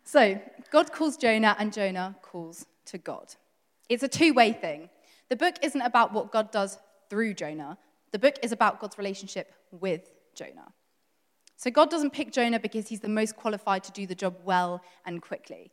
so, 0.03 0.39
God 0.71 0.91
calls 0.91 1.17
Jonah, 1.17 1.55
and 1.59 1.73
Jonah 1.73 2.15
calls 2.21 2.65
to 2.85 2.97
God. 2.97 3.33
It's 3.87 4.03
a 4.03 4.07
two 4.07 4.33
way 4.33 4.51
thing. 4.53 4.89
The 5.29 5.35
book 5.35 5.55
isn't 5.61 5.81
about 5.81 6.13
what 6.13 6.31
God 6.31 6.51
does 6.51 6.77
through 7.09 7.33
Jonah, 7.33 7.77
the 8.11 8.19
book 8.19 8.35
is 8.43 8.51
about 8.51 8.79
God's 8.79 8.97
relationship 8.97 9.51
with 9.71 10.09
Jonah. 10.35 10.73
So, 11.57 11.69
God 11.71 11.89
doesn't 11.89 12.11
pick 12.11 12.31
Jonah 12.31 12.59
because 12.59 12.87
he's 12.87 12.99
the 12.99 13.09
most 13.09 13.35
qualified 13.35 13.83
to 13.83 13.91
do 13.91 14.07
the 14.07 14.15
job 14.15 14.35
well 14.43 14.81
and 15.05 15.21
quickly. 15.21 15.71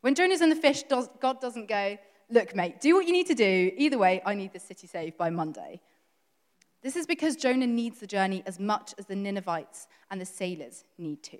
When 0.00 0.14
Jonah's 0.14 0.42
in 0.42 0.50
the 0.50 0.56
fish, 0.56 0.84
God 0.88 1.40
doesn't 1.40 1.66
go, 1.66 1.98
Look, 2.30 2.54
mate, 2.54 2.80
do 2.80 2.94
what 2.94 3.06
you 3.06 3.12
need 3.12 3.26
to 3.26 3.34
do. 3.34 3.70
Either 3.76 3.98
way, 3.98 4.22
I 4.24 4.34
need 4.34 4.52
this 4.52 4.64
city 4.64 4.86
saved 4.86 5.16
by 5.16 5.30
Monday. 5.30 5.80
This 6.84 6.96
is 6.96 7.06
because 7.06 7.34
Jonah 7.34 7.66
needs 7.66 7.98
the 7.98 8.06
journey 8.06 8.42
as 8.44 8.60
much 8.60 8.94
as 8.98 9.06
the 9.06 9.16
Ninevites 9.16 9.88
and 10.10 10.20
the 10.20 10.26
sailors 10.26 10.84
need 10.98 11.22
to. 11.22 11.38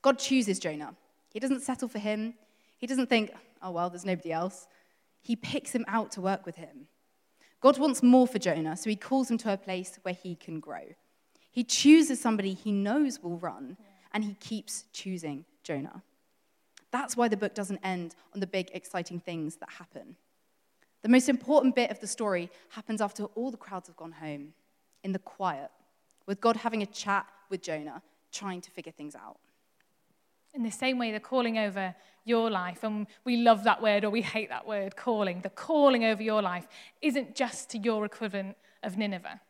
God 0.00 0.18
chooses 0.18 0.58
Jonah. 0.58 0.94
He 1.28 1.38
doesn't 1.38 1.60
settle 1.60 1.86
for 1.86 1.98
him. 1.98 2.32
He 2.78 2.86
doesn't 2.86 3.10
think, 3.10 3.30
oh, 3.62 3.72
well, 3.72 3.90
there's 3.90 4.06
nobody 4.06 4.32
else. 4.32 4.66
He 5.20 5.36
picks 5.36 5.72
him 5.72 5.84
out 5.86 6.10
to 6.12 6.22
work 6.22 6.46
with 6.46 6.56
him. 6.56 6.86
God 7.60 7.78
wants 7.78 8.02
more 8.02 8.26
for 8.26 8.38
Jonah, 8.38 8.74
so 8.74 8.88
he 8.88 8.96
calls 8.96 9.30
him 9.30 9.36
to 9.36 9.52
a 9.52 9.58
place 9.58 9.98
where 10.00 10.14
he 10.14 10.34
can 10.34 10.60
grow. 10.60 10.94
He 11.50 11.62
chooses 11.62 12.18
somebody 12.18 12.54
he 12.54 12.72
knows 12.72 13.20
will 13.22 13.36
run, 13.36 13.76
and 14.14 14.24
he 14.24 14.32
keeps 14.32 14.84
choosing 14.94 15.44
Jonah. 15.62 16.02
That's 16.90 17.18
why 17.18 17.28
the 17.28 17.36
book 17.36 17.54
doesn't 17.54 17.80
end 17.84 18.14
on 18.32 18.40
the 18.40 18.46
big, 18.46 18.70
exciting 18.72 19.20
things 19.20 19.56
that 19.56 19.68
happen. 19.68 20.16
The 21.02 21.08
most 21.08 21.28
important 21.28 21.74
bit 21.74 21.90
of 21.90 22.00
the 22.00 22.06
story 22.06 22.50
happens 22.70 23.00
after 23.00 23.24
all 23.24 23.50
the 23.50 23.56
crowds 23.56 23.88
have 23.88 23.96
gone 23.96 24.12
home, 24.12 24.52
in 25.02 25.12
the 25.12 25.18
quiet, 25.18 25.70
with 26.26 26.40
God 26.40 26.56
having 26.56 26.82
a 26.82 26.86
chat 26.86 27.26
with 27.48 27.62
Jonah, 27.62 28.02
trying 28.32 28.60
to 28.60 28.70
figure 28.70 28.92
things 28.92 29.14
out. 29.14 29.38
In 30.52 30.62
the 30.62 30.70
same 30.70 30.98
way, 30.98 31.12
the 31.12 31.20
calling 31.20 31.58
over 31.58 31.94
your 32.24 32.50
life, 32.50 32.82
and 32.82 33.06
we 33.24 33.36
love 33.36 33.64
that 33.64 33.80
word 33.80 34.04
or 34.04 34.10
we 34.10 34.22
hate 34.22 34.50
that 34.50 34.66
word, 34.66 34.96
calling, 34.96 35.40
the 35.40 35.50
calling 35.50 36.04
over 36.04 36.22
your 36.22 36.42
life 36.42 36.66
isn't 37.00 37.34
just 37.34 37.70
to 37.70 37.78
your 37.78 38.04
equivalent 38.04 38.56
of 38.82 38.98
Nineveh. 38.98 39.40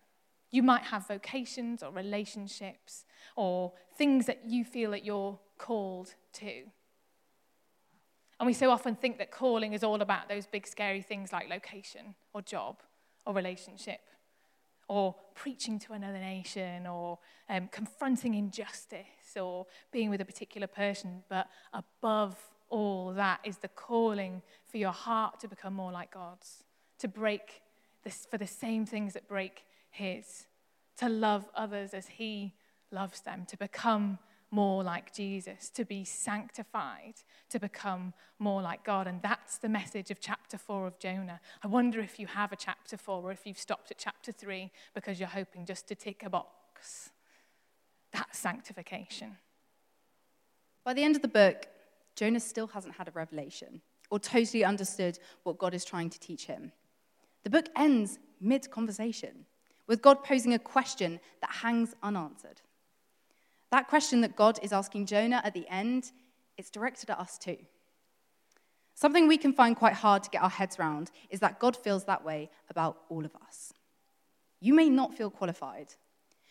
You 0.50 0.62
might 0.62 0.82
have 0.84 1.06
vocations 1.06 1.82
or 1.82 1.90
relationships 1.90 3.04
or 3.36 3.72
things 3.96 4.26
that 4.26 4.42
you 4.46 4.64
feel 4.64 4.90
that 4.90 5.04
you're 5.04 5.38
called 5.58 6.14
to. 6.34 6.64
And 8.40 8.46
we 8.46 8.54
so 8.54 8.70
often 8.70 8.94
think 8.96 9.18
that 9.18 9.30
calling 9.30 9.74
is 9.74 9.84
all 9.84 10.00
about 10.00 10.30
those 10.30 10.46
big, 10.46 10.66
scary 10.66 11.02
things 11.02 11.30
like 11.30 11.50
location 11.50 12.14
or 12.32 12.40
job 12.40 12.78
or 13.26 13.34
relationship 13.34 14.00
or 14.88 15.14
preaching 15.34 15.78
to 15.78 15.92
another 15.92 16.18
nation 16.18 16.86
or 16.86 17.18
um, 17.50 17.68
confronting 17.70 18.32
injustice 18.34 19.36
or 19.38 19.66
being 19.92 20.08
with 20.08 20.22
a 20.22 20.24
particular 20.24 20.66
person. 20.66 21.22
But 21.28 21.48
above 21.74 22.34
all 22.70 23.12
that 23.12 23.40
is 23.44 23.58
the 23.58 23.68
calling 23.68 24.40
for 24.66 24.78
your 24.78 24.92
heart 24.92 25.38
to 25.40 25.48
become 25.48 25.74
more 25.74 25.92
like 25.92 26.10
God's, 26.10 26.64
to 26.98 27.08
break 27.08 27.60
this, 28.04 28.26
for 28.30 28.38
the 28.38 28.46
same 28.46 28.86
things 28.86 29.12
that 29.12 29.28
break 29.28 29.64
His, 29.90 30.46
to 30.96 31.10
love 31.10 31.44
others 31.54 31.92
as 31.92 32.08
He 32.08 32.54
loves 32.90 33.20
them, 33.20 33.44
to 33.48 33.58
become 33.58 34.18
more 34.50 34.82
like 34.82 35.14
Jesus, 35.14 35.70
to 35.70 35.84
be 35.84 36.04
sanctified, 36.04 37.14
to 37.50 37.60
become 37.60 38.12
more 38.38 38.62
like 38.62 38.84
God. 38.84 39.06
And 39.06 39.22
that's 39.22 39.58
the 39.58 39.68
message 39.68 40.10
of 40.10 40.20
chapter 40.20 40.58
four 40.58 40.86
of 40.86 40.98
Jonah. 40.98 41.40
I 41.62 41.68
wonder 41.68 42.00
if 42.00 42.18
you 42.18 42.26
have 42.26 42.52
a 42.52 42.56
chapter 42.56 42.96
four 42.96 43.22
or 43.22 43.32
if 43.32 43.46
you've 43.46 43.58
stopped 43.58 43.90
at 43.90 43.98
chapter 43.98 44.32
three 44.32 44.72
because 44.94 45.20
you're 45.20 45.28
hoping 45.28 45.66
just 45.66 45.86
to 45.88 45.94
tick 45.94 46.22
a 46.24 46.30
box. 46.30 47.10
That's 48.12 48.38
sanctification. 48.38 49.36
By 50.84 50.94
the 50.94 51.04
end 51.04 51.16
of 51.16 51.22
the 51.22 51.28
book, 51.28 51.66
Jonah 52.16 52.40
still 52.40 52.66
hasn't 52.68 52.96
had 52.96 53.08
a 53.08 53.12
revelation 53.12 53.82
or 54.10 54.18
totally 54.18 54.64
understood 54.64 55.18
what 55.44 55.58
God 55.58 55.74
is 55.74 55.84
trying 55.84 56.10
to 56.10 56.18
teach 56.18 56.46
him. 56.46 56.72
The 57.44 57.50
book 57.50 57.66
ends 57.76 58.18
mid 58.40 58.70
conversation 58.70 59.46
with 59.86 60.02
God 60.02 60.24
posing 60.24 60.54
a 60.54 60.58
question 60.58 61.20
that 61.40 61.50
hangs 61.50 61.94
unanswered. 62.02 62.60
That 63.70 63.88
question 63.88 64.20
that 64.22 64.36
God 64.36 64.58
is 64.62 64.72
asking 64.72 65.06
Jonah 65.06 65.40
at 65.44 65.54
the 65.54 65.68
end, 65.68 66.12
it's 66.56 66.70
directed 66.70 67.10
at 67.10 67.18
us 67.18 67.38
too. 67.38 67.58
Something 68.94 69.28
we 69.28 69.38
can 69.38 69.52
find 69.52 69.76
quite 69.76 69.94
hard 69.94 70.22
to 70.24 70.30
get 70.30 70.42
our 70.42 70.50
heads 70.50 70.78
around 70.78 71.10
is 71.30 71.40
that 71.40 71.58
God 71.58 71.76
feels 71.76 72.04
that 72.04 72.24
way 72.24 72.50
about 72.68 72.98
all 73.08 73.24
of 73.24 73.34
us. 73.46 73.72
You 74.60 74.74
may 74.74 74.90
not 74.90 75.14
feel 75.14 75.30
qualified. 75.30 75.94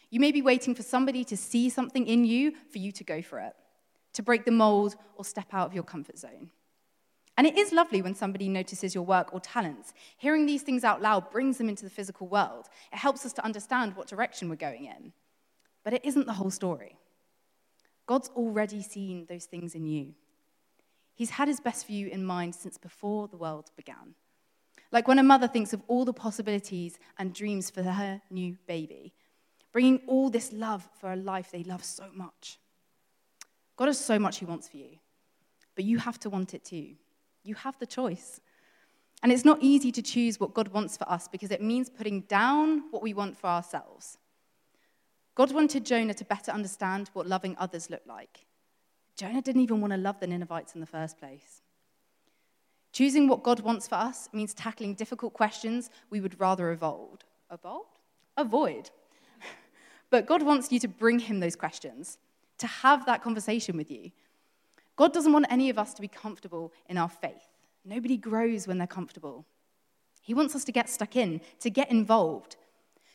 You 0.10 0.19
may 0.19 0.32
be 0.32 0.41
waiting 0.41 0.73
for 0.73 0.82
somebody 0.82 1.23
to 1.25 1.38
see 1.38 1.69
something 1.69 2.08
in 2.08 2.25
you 2.25 2.53
for 2.71 2.79
you 2.79 2.91
to 2.93 3.03
go 3.03 3.21
for 3.21 3.39
it, 3.39 3.53
to 4.13 4.23
break 4.23 4.45
the 4.45 4.51
mold 4.51 4.95
or 5.15 5.23
step 5.23 5.53
out 5.53 5.67
of 5.67 5.75
your 5.75 5.84
comfort 5.84 6.17
zone. 6.17 6.49
And 7.38 7.45
it 7.45 7.58
is 7.58 7.71
lovely 7.71 8.01
when 8.01 8.15
somebody 8.15 8.49
notices 8.49 8.95
your 8.95 9.05
work 9.05 9.34
or 9.34 9.39
talents. 9.39 9.93
Hearing 10.17 10.45
these 10.45 10.63
things 10.63 10.84
out 10.84 11.01
loud 11.01 11.29
brings 11.29 11.58
them 11.58 11.69
into 11.69 11.84
the 11.84 11.89
physical 11.89 12.27
world. 12.27 12.67
It 12.91 12.97
helps 12.97 13.25
us 13.25 13.34
to 13.34 13.45
understand 13.45 13.95
what 13.95 14.08
direction 14.08 14.49
we're 14.49 14.55
going 14.55 14.86
in. 14.86 15.13
But 15.84 15.93
it 15.93 16.03
isn't 16.03 16.25
the 16.25 16.34
whole 16.34 16.51
story. 16.51 16.97
God's 18.10 18.32
already 18.36 18.82
seen 18.82 19.28
those 19.30 19.45
things 19.45 19.76
in 19.76 19.86
you. 19.86 20.15
He's 21.13 21.30
had 21.30 21.48
his 21.48 21.60
best 21.60 21.86
for 21.86 21.91
you 21.91 22.08
in 22.08 22.26
mind 22.26 22.56
since 22.56 22.76
before 22.76 23.28
the 23.28 23.38
world 23.38 23.69
began. 23.78 24.15
Like 24.91 25.08
when 25.08 25.19
a 25.19 25.24
mother 25.24 25.48
thinks 25.48 25.74
of 25.74 25.84
all 25.88 26.06
the 26.06 26.12
possibilities 26.12 26.98
and 27.19 27.36
dreams 27.36 27.69
for 27.69 27.84
her 27.84 28.19
new 28.32 28.58
baby, 28.65 29.13
bringing 29.72 30.02
all 30.08 30.32
this 30.32 30.52
love 30.52 30.89
for 31.00 31.13
a 31.13 31.15
life 31.15 31.52
they 31.52 31.62
love 31.62 31.84
so 31.84 32.06
much. 32.12 32.58
God 33.76 33.86
has 33.86 34.04
so 34.04 34.17
much 34.17 34.39
he 34.39 34.45
wants 34.45 34.67
for 34.67 34.78
you, 34.78 34.98
but 35.76 35.86
you 35.86 36.00
have 36.00 36.19
to 36.22 36.32
want 36.32 36.56
it 36.56 36.65
too. 36.65 36.95
You 37.43 37.54
have 37.54 37.78
the 37.78 37.86
choice. 37.86 38.41
And 39.22 39.32
it's 39.32 39.45
not 39.45 39.60
easy 39.62 39.91
to 39.91 40.02
choose 40.02 40.39
what 40.39 40.56
God 40.56 40.69
wants 40.69 40.98
for 40.98 41.08
us 41.08 41.28
because 41.28 41.52
it 41.52 41.62
means 41.62 41.91
putting 41.91 42.22
down 42.22 42.86
what 42.89 43.04
we 43.04 43.13
want 43.13 43.38
for 43.38 43.45
ourselves. 43.45 44.17
God 45.39 45.54
wanted 45.54 45.86
Jonah 45.86 46.13
to 46.15 46.25
better 46.25 46.52
understand 46.52 47.12
what 47.13 47.25
loving 47.25 47.56
others 47.58 47.89
looked 47.89 48.08
like. 48.08 48.45
Jonah 49.15 49.41
didn't 49.41 49.62
even 49.62 49.80
want 49.80 49.93
to 49.93 49.97
love 49.97 50.19
the 50.19 50.28
Ninevites 50.28 50.73
in 50.73 50.82
the 50.82 50.86
first 50.86 51.17
place. 51.17 51.62
Choosing 52.91 53.30
what 53.30 53.41
God 53.41 53.62
wants 53.62 53.88
for 53.88 53.95
us 53.95 54.28
means 54.34 54.54
tackling 54.54 54.95
difficult 54.95 55.34
questions 55.34 55.91
we 56.10 56.19
would 56.19 56.38
rather 56.41 56.71
avoid. 56.71 57.23
Avoid? 57.49 57.86
Avoid. 58.36 58.89
but 60.10 60.25
God 60.25 60.43
wants 60.43 60.73
you 60.73 60.80
to 60.82 60.89
bring 60.89 61.19
Him 61.19 61.39
those 61.39 61.56
questions, 61.56 62.17
to 62.58 62.67
have 62.67 63.06
that 63.06 63.23
conversation 63.23 63.78
with 63.78 63.89
you, 63.89 64.12
God 64.97 65.13
doesn't 65.13 65.32
want 65.32 65.45
any 65.49 65.69
of 65.69 65.80
us 65.80 65.93
to 65.93 66.02
be 66.02 66.10
comfortable 66.10 66.73
in 66.89 66.97
our 66.97 67.08
faith. 67.08 67.47
Nobody 67.86 68.17
grows 68.17 68.67
when 68.67 68.78
they're 68.78 68.88
comfortable. 68.88 69.45
He 70.21 70.34
wants 70.34 70.54
us 70.54 70.65
to 70.65 70.73
get 70.73 70.89
stuck 70.89 71.15
in, 71.15 71.39
to 71.62 71.69
get 71.69 71.89
involved. 71.89 72.58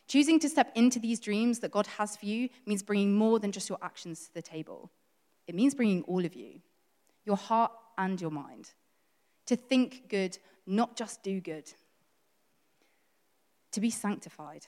Choosing 0.06 0.38
to 0.40 0.48
step 0.48 0.70
into 0.74 0.98
these 0.98 1.18
dreams 1.18 1.60
that 1.60 1.70
God 1.70 1.86
has 1.86 2.16
for 2.16 2.26
you 2.26 2.48
means 2.66 2.82
bringing 2.82 3.14
more 3.14 3.38
than 3.38 3.52
just 3.52 3.68
your 3.68 3.78
actions 3.82 4.26
to 4.26 4.34
the 4.34 4.42
table. 4.42 4.90
It 5.46 5.54
means 5.54 5.74
bringing 5.74 6.02
all 6.02 6.24
of 6.24 6.34
you, 6.34 6.60
your 7.24 7.36
heart 7.36 7.72
and 7.96 8.20
your 8.20 8.30
mind. 8.30 8.70
To 9.46 9.56
think 9.56 10.08
good, 10.08 10.38
not 10.66 10.96
just 10.96 11.22
do 11.22 11.40
good. 11.40 11.72
To 13.72 13.80
be 13.80 13.90
sanctified. 13.90 14.66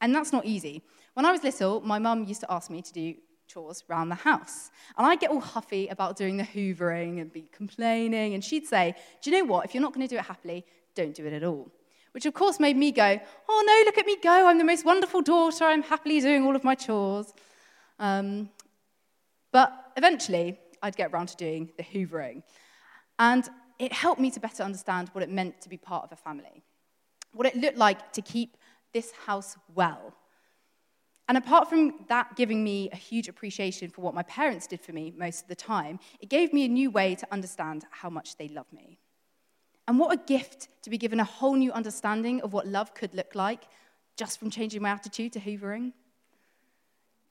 And 0.00 0.14
that's 0.14 0.32
not 0.32 0.44
easy. 0.44 0.82
When 1.14 1.24
I 1.24 1.32
was 1.32 1.42
little, 1.42 1.80
my 1.80 1.98
mum 1.98 2.24
used 2.24 2.40
to 2.40 2.52
ask 2.52 2.70
me 2.70 2.82
to 2.82 2.92
do 2.92 3.14
chores 3.48 3.84
around 3.88 4.08
the 4.08 4.16
house. 4.16 4.70
And 4.98 5.06
I'd 5.06 5.20
get 5.20 5.30
all 5.30 5.40
huffy 5.40 5.88
about 5.88 6.16
doing 6.16 6.36
the 6.36 6.44
hoovering 6.44 7.20
and 7.20 7.32
be 7.32 7.48
complaining. 7.52 8.34
And 8.34 8.44
she'd 8.44 8.66
say, 8.66 8.94
Do 9.22 9.30
you 9.30 9.38
know 9.38 9.44
what? 9.44 9.64
If 9.64 9.74
you're 9.74 9.82
not 9.82 9.94
going 9.94 10.06
to 10.06 10.12
do 10.12 10.18
it 10.18 10.24
happily, 10.24 10.64
don't 10.94 11.14
do 11.14 11.26
it 11.26 11.32
at 11.32 11.44
all. 11.44 11.70
Which, 12.16 12.26
of 12.26 12.34
course, 12.34 12.58
made 12.58 12.76
me 12.78 12.92
go, 12.92 13.20
Oh 13.48 13.64
no, 13.66 13.82
look 13.84 13.98
at 13.98 14.06
me 14.06 14.16
go. 14.22 14.48
I'm 14.48 14.56
the 14.56 14.64
most 14.64 14.86
wonderful 14.86 15.20
daughter. 15.20 15.64
I'm 15.64 15.82
happily 15.82 16.18
doing 16.20 16.44
all 16.46 16.56
of 16.56 16.64
my 16.64 16.74
chores. 16.74 17.32
Um, 17.98 18.48
but 19.52 19.92
eventually, 19.96 20.58
I'd 20.82 20.96
get 20.96 21.12
around 21.12 21.28
to 21.28 21.36
doing 21.36 21.70
the 21.76 21.84
hoovering. 21.84 22.42
And 23.18 23.48
it 23.78 23.92
helped 23.92 24.18
me 24.18 24.30
to 24.30 24.40
better 24.40 24.62
understand 24.62 25.10
what 25.12 25.22
it 25.22 25.30
meant 25.30 25.60
to 25.60 25.68
be 25.68 25.76
part 25.76 26.04
of 26.04 26.12
a 26.12 26.16
family, 26.16 26.62
what 27.32 27.46
it 27.46 27.54
looked 27.54 27.76
like 27.76 28.12
to 28.14 28.22
keep 28.22 28.56
this 28.92 29.12
house 29.26 29.56
well 29.74 30.14
and 31.28 31.36
apart 31.36 31.68
from 31.68 32.04
that 32.08 32.36
giving 32.36 32.62
me 32.62 32.88
a 32.92 32.96
huge 32.96 33.28
appreciation 33.28 33.90
for 33.90 34.00
what 34.00 34.14
my 34.14 34.22
parents 34.22 34.66
did 34.66 34.80
for 34.80 34.92
me 34.92 35.12
most 35.16 35.42
of 35.42 35.48
the 35.48 35.56
time, 35.56 35.98
it 36.20 36.28
gave 36.28 36.52
me 36.52 36.64
a 36.64 36.68
new 36.68 36.90
way 36.90 37.16
to 37.16 37.26
understand 37.32 37.84
how 37.90 38.08
much 38.08 38.36
they 38.36 38.48
love 38.48 38.72
me. 38.72 38.98
And 39.88 39.98
what 39.98 40.12
a 40.12 40.22
gift 40.26 40.68
to 40.82 40.90
be 40.90 40.98
given 40.98 41.20
a 41.20 41.24
whole 41.24 41.54
new 41.54 41.72
understanding 41.72 42.40
of 42.40 42.52
what 42.52 42.66
love 42.66 42.94
could 42.94 43.14
look 43.14 43.34
like 43.34 43.64
just 44.16 44.38
from 44.38 44.50
changing 44.50 44.82
my 44.82 44.90
attitude 44.90 45.32
to 45.34 45.40
hoovering. 45.40 45.92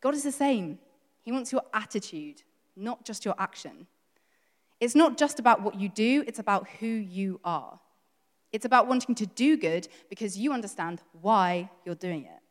God 0.02 0.14
is 0.14 0.24
the 0.24 0.32
same. 0.32 0.80
He 1.22 1.32
wants 1.32 1.52
your 1.52 1.64
attitude, 1.74 2.44
not 2.76 3.04
just 3.04 3.26
your 3.26 3.36
action. 3.40 3.88
It's 4.80 4.96
not 4.96 5.18
just 5.18 5.40
about 5.40 5.62
what 5.62 5.80
you 5.80 5.90
do, 5.90 6.24
it's 6.28 6.40
about 6.40 6.68
who 6.80 6.88
you 6.88 7.40
are. 7.44 7.80
It's 8.52 8.66
about 8.66 8.88
wanting 8.88 9.16
to 9.16 9.26
do 9.26 9.58
good 9.58 9.88
because 10.10 10.38
you 10.38 10.54
understand 10.54 11.02
why 11.22 11.70
you're 11.84 11.96
doing 11.96 12.26
it. 12.26 12.42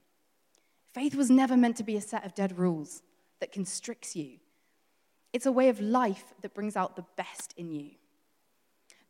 Faith 0.93 1.15
was 1.15 1.31
never 1.31 1.57
meant 1.57 1.77
to 1.77 1.83
be 1.83 1.97
a 1.97 2.01
set 2.01 2.25
of 2.25 2.35
dead 2.35 2.59
rules 2.59 3.03
that 3.41 3.53
constricts 3.53 4.15
you. 4.15 4.39
It's 5.33 5.47
a 5.47 5.53
way 5.53 5.69
of 5.69 5.81
life 5.81 6.35
that 6.43 6.55
brings 6.55 6.77
out 6.77 6.97
the 6.97 7.05
best 7.17 7.55
in 7.57 7.71
you. 7.73 7.93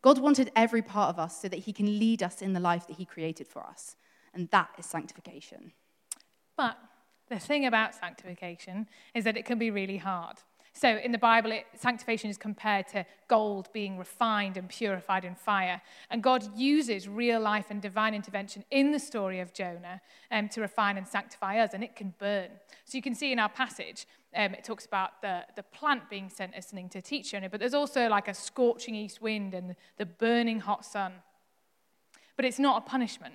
God 0.04 0.18
wanted 0.18 0.52
every 0.54 0.82
part 0.82 1.08
of 1.08 1.18
us 1.18 1.40
so 1.40 1.48
that 1.48 1.60
He 1.60 1.72
can 1.72 1.98
lead 1.98 2.22
us 2.22 2.42
in 2.42 2.52
the 2.52 2.60
life 2.60 2.86
that 2.88 2.96
He 2.96 3.06
created 3.06 3.48
for 3.48 3.62
us. 3.62 3.96
And 4.34 4.50
that 4.50 4.68
is 4.76 4.84
sanctification. 4.84 5.72
But 6.58 6.76
the 7.30 7.38
thing 7.38 7.64
about 7.64 7.94
sanctification 7.94 8.86
is 9.14 9.24
that 9.24 9.38
it 9.38 9.46
can 9.46 9.58
be 9.58 9.70
really 9.70 9.96
hard. 9.96 10.36
So 10.76 10.96
in 10.96 11.12
the 11.12 11.18
Bible, 11.18 11.52
it, 11.52 11.66
sanctification 11.76 12.30
is 12.30 12.36
compared 12.36 12.88
to 12.88 13.06
gold 13.28 13.68
being 13.72 13.96
refined 13.96 14.56
and 14.56 14.68
purified 14.68 15.24
in 15.24 15.36
fire. 15.36 15.80
And 16.10 16.20
God 16.20 16.44
uses 16.56 17.08
real 17.08 17.40
life 17.40 17.66
and 17.70 17.80
divine 17.80 18.12
intervention 18.12 18.64
in 18.72 18.90
the 18.90 18.98
story 18.98 19.38
of 19.38 19.54
Jonah 19.54 20.00
um, 20.32 20.48
to 20.48 20.60
refine 20.60 20.98
and 20.98 21.06
sanctify 21.06 21.58
us, 21.60 21.70
and 21.74 21.84
it 21.84 21.94
can 21.94 22.12
burn. 22.18 22.48
So 22.86 22.98
you 22.98 23.02
can 23.02 23.14
see 23.14 23.30
in 23.30 23.38
our 23.38 23.48
passage, 23.48 24.06
um, 24.34 24.52
it 24.52 24.64
talks 24.64 24.84
about 24.84 25.22
the, 25.22 25.44
the 25.54 25.62
plant 25.62 26.10
being 26.10 26.28
sent 26.28 26.54
as 26.54 26.66
something 26.66 26.88
to 26.88 27.00
teach 27.00 27.30
Jonah, 27.30 27.48
but 27.48 27.60
there's 27.60 27.74
also 27.74 28.08
like 28.08 28.26
a 28.26 28.34
scorching 28.34 28.96
east 28.96 29.22
wind 29.22 29.54
and 29.54 29.76
the 29.96 30.06
burning 30.06 30.58
hot 30.58 30.84
sun. 30.84 31.12
But 32.34 32.44
it's 32.44 32.58
not 32.58 32.82
a 32.84 32.90
punishment. 32.90 33.34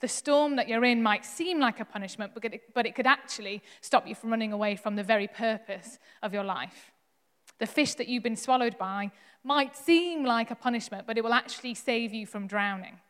The 0.00 0.08
storm 0.08 0.56
that 0.56 0.68
you're 0.68 0.84
in 0.84 1.02
might 1.02 1.24
seem 1.24 1.58
like 1.58 1.80
a 1.80 1.84
punishment, 1.84 2.32
but 2.34 2.86
it 2.86 2.94
could 2.94 3.06
actually 3.06 3.62
stop 3.80 4.06
you 4.06 4.14
from 4.14 4.30
running 4.30 4.52
away 4.52 4.76
from 4.76 4.96
the 4.96 5.02
very 5.02 5.26
purpose 5.26 5.98
of 6.22 6.32
your 6.32 6.44
life. 6.44 6.92
The 7.58 7.66
fish 7.66 7.94
that 7.94 8.08
you've 8.08 8.22
been 8.22 8.36
swallowed 8.36 8.78
by 8.78 9.10
might 9.42 9.76
seem 9.76 10.24
like 10.24 10.50
a 10.50 10.54
punishment, 10.54 11.06
but 11.06 11.18
it 11.18 11.24
will 11.24 11.32
actually 11.32 11.74
save 11.74 12.14
you 12.14 12.26
from 12.26 12.46
drowning. 12.46 13.00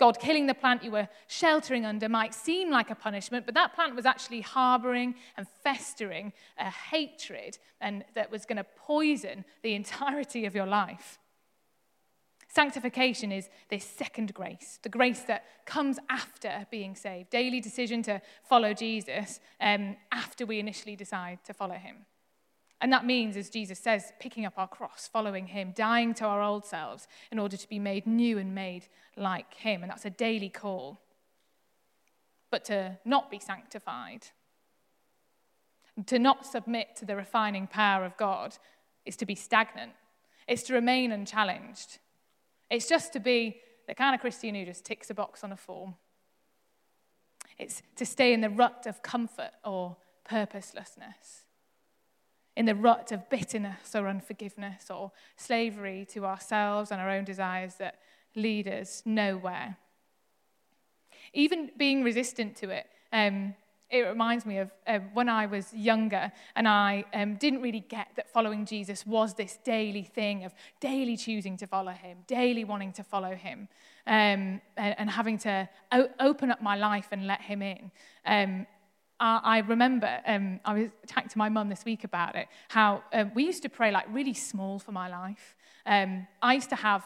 God 0.00 0.18
killing 0.18 0.46
the 0.46 0.54
plant 0.54 0.82
you 0.82 0.90
were 0.90 1.08
sheltering 1.28 1.84
under 1.84 2.08
might 2.08 2.32
seem 2.32 2.70
like 2.70 2.90
a 2.90 2.94
punishment, 2.94 3.44
but 3.44 3.54
that 3.54 3.74
plant 3.74 3.94
was 3.94 4.06
actually 4.06 4.40
harboring 4.40 5.14
and 5.36 5.46
festering 5.62 6.32
a 6.58 6.70
hatred 6.70 7.58
and 7.82 8.02
that 8.14 8.30
was 8.30 8.46
going 8.46 8.56
to 8.56 8.64
poison 8.76 9.44
the 9.62 9.74
entirety 9.80 10.46
of 10.46 10.54
your 10.54 10.66
life. 10.66 11.18
Sanctification 12.52 13.30
is 13.30 13.48
this 13.68 13.84
second 13.84 14.34
grace, 14.34 14.80
the 14.82 14.88
grace 14.88 15.20
that 15.20 15.44
comes 15.66 16.00
after 16.08 16.66
being 16.68 16.96
saved, 16.96 17.30
daily 17.30 17.60
decision 17.60 18.02
to 18.02 18.20
follow 18.42 18.74
Jesus 18.74 19.38
um, 19.60 19.96
after 20.10 20.44
we 20.44 20.58
initially 20.58 20.96
decide 20.96 21.38
to 21.44 21.54
follow 21.54 21.76
him. 21.76 22.06
And 22.80 22.92
that 22.92 23.06
means, 23.06 23.36
as 23.36 23.50
Jesus 23.50 23.78
says, 23.78 24.12
picking 24.18 24.46
up 24.46 24.54
our 24.56 24.66
cross, 24.66 25.08
following 25.12 25.46
him, 25.46 25.72
dying 25.76 26.12
to 26.14 26.24
our 26.24 26.42
old 26.42 26.64
selves 26.64 27.06
in 27.30 27.38
order 27.38 27.56
to 27.56 27.68
be 27.68 27.78
made 27.78 28.04
new 28.04 28.36
and 28.36 28.52
made 28.52 28.88
like 29.16 29.54
him. 29.54 29.82
And 29.82 29.90
that's 29.90 30.06
a 30.06 30.10
daily 30.10 30.48
call. 30.48 30.98
But 32.50 32.64
to 32.64 32.98
not 33.04 33.30
be 33.30 33.38
sanctified, 33.38 34.26
to 36.06 36.18
not 36.18 36.46
submit 36.46 36.96
to 36.96 37.04
the 37.04 37.14
refining 37.14 37.68
power 37.68 38.04
of 38.04 38.16
God, 38.16 38.56
is 39.04 39.14
to 39.16 39.26
be 39.26 39.36
stagnant, 39.36 39.92
it's 40.48 40.64
to 40.64 40.72
remain 40.72 41.12
unchallenged. 41.12 41.98
It's 42.70 42.88
just 42.88 43.12
to 43.14 43.20
be 43.20 43.60
the 43.88 43.94
kind 43.94 44.14
of 44.14 44.20
Christian 44.20 44.54
who 44.54 44.64
just 44.64 44.84
ticks 44.84 45.10
a 45.10 45.14
box 45.14 45.42
on 45.42 45.52
a 45.52 45.56
form. 45.56 45.96
It's 47.58 47.82
to 47.96 48.06
stay 48.06 48.32
in 48.32 48.40
the 48.40 48.48
rut 48.48 48.86
of 48.86 49.02
comfort 49.02 49.50
or 49.64 49.96
purposelessness, 50.24 51.44
in 52.56 52.66
the 52.66 52.74
rut 52.74 53.12
of 53.12 53.28
bitterness 53.28 53.94
or 53.94 54.08
unforgiveness 54.08 54.90
or 54.90 55.12
slavery 55.36 56.06
to 56.12 56.24
ourselves 56.24 56.90
and 56.90 57.00
our 57.00 57.10
own 57.10 57.24
desires 57.24 57.74
that 57.74 57.98
lead 58.34 58.68
us 58.68 59.02
nowhere. 59.04 59.76
Even 61.32 61.70
being 61.76 62.02
resistant 62.02 62.56
to 62.56 62.70
it 62.70 62.86
um, 63.12 63.54
it 63.90 64.02
reminds 64.02 64.46
me 64.46 64.58
of 64.58 64.70
uh, 64.86 65.00
when 65.12 65.28
I 65.28 65.46
was 65.46 65.72
younger 65.74 66.30
and 66.54 66.68
I 66.68 67.04
um, 67.12 67.36
didn't 67.36 67.60
really 67.60 67.80
get 67.80 68.08
that 68.16 68.30
following 68.30 68.64
Jesus 68.64 69.04
was 69.04 69.34
this 69.34 69.58
daily 69.64 70.04
thing 70.04 70.44
of 70.44 70.54
daily 70.80 71.16
choosing 71.16 71.56
to 71.56 71.66
follow 71.66 71.92
him, 71.92 72.18
daily 72.26 72.64
wanting 72.64 72.92
to 72.94 73.02
follow 73.02 73.34
him, 73.34 73.68
um, 74.06 74.60
and, 74.76 74.94
and, 74.98 75.10
having 75.10 75.38
to 75.38 75.68
o- 75.92 76.08
open 76.20 76.50
up 76.50 76.62
my 76.62 76.76
life 76.76 77.08
and 77.10 77.26
let 77.26 77.40
him 77.40 77.62
in. 77.62 77.90
Um, 78.24 78.66
I, 79.18 79.40
I 79.42 79.58
remember, 79.58 80.20
um, 80.24 80.60
I 80.64 80.74
was 80.74 80.90
talking 81.06 81.28
to 81.28 81.38
my 81.38 81.48
mum 81.48 81.68
this 81.68 81.84
week 81.84 82.04
about 82.04 82.36
it, 82.36 82.46
how 82.68 83.02
um, 83.12 83.32
we 83.34 83.44
used 83.44 83.62
to 83.62 83.68
pray 83.68 83.90
like 83.90 84.06
really 84.08 84.34
small 84.34 84.78
for 84.78 84.92
my 84.92 85.08
life. 85.08 85.56
Um, 85.84 86.28
I 86.40 86.54
used 86.54 86.70
to 86.70 86.76
have 86.76 87.04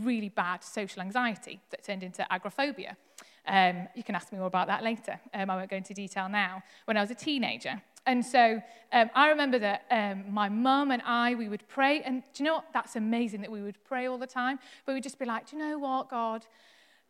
really 0.00 0.30
bad 0.30 0.64
social 0.64 1.02
anxiety 1.02 1.60
that 1.70 1.84
turned 1.84 2.02
into 2.02 2.30
agoraphobia. 2.32 2.96
Um, 3.46 3.88
you 3.94 4.02
can 4.02 4.14
ask 4.14 4.32
me 4.32 4.38
more 4.38 4.46
about 4.46 4.66
that 4.68 4.82
later. 4.82 5.18
Um, 5.34 5.50
I 5.50 5.56
won't 5.56 5.70
go 5.70 5.76
into 5.76 5.94
detail 5.94 6.28
now. 6.28 6.62
When 6.84 6.96
I 6.96 7.00
was 7.00 7.10
a 7.10 7.14
teenager. 7.14 7.80
And 8.06 8.24
so 8.24 8.62
um, 8.92 9.10
I 9.14 9.28
remember 9.28 9.58
that 9.58 9.84
um, 9.90 10.32
my 10.32 10.48
mum 10.48 10.92
and 10.92 11.02
I, 11.04 11.34
we 11.34 11.48
would 11.48 11.66
pray. 11.68 12.02
And 12.02 12.22
do 12.32 12.42
you 12.42 12.44
know 12.44 12.54
what? 12.56 12.66
That's 12.72 12.96
amazing 12.96 13.40
that 13.40 13.50
we 13.50 13.62
would 13.62 13.82
pray 13.84 14.06
all 14.06 14.18
the 14.18 14.26
time. 14.26 14.58
But 14.84 14.94
we'd 14.94 15.02
just 15.02 15.18
be 15.18 15.24
like, 15.24 15.50
do 15.50 15.56
you 15.56 15.62
know 15.62 15.78
what, 15.78 16.08
God? 16.08 16.46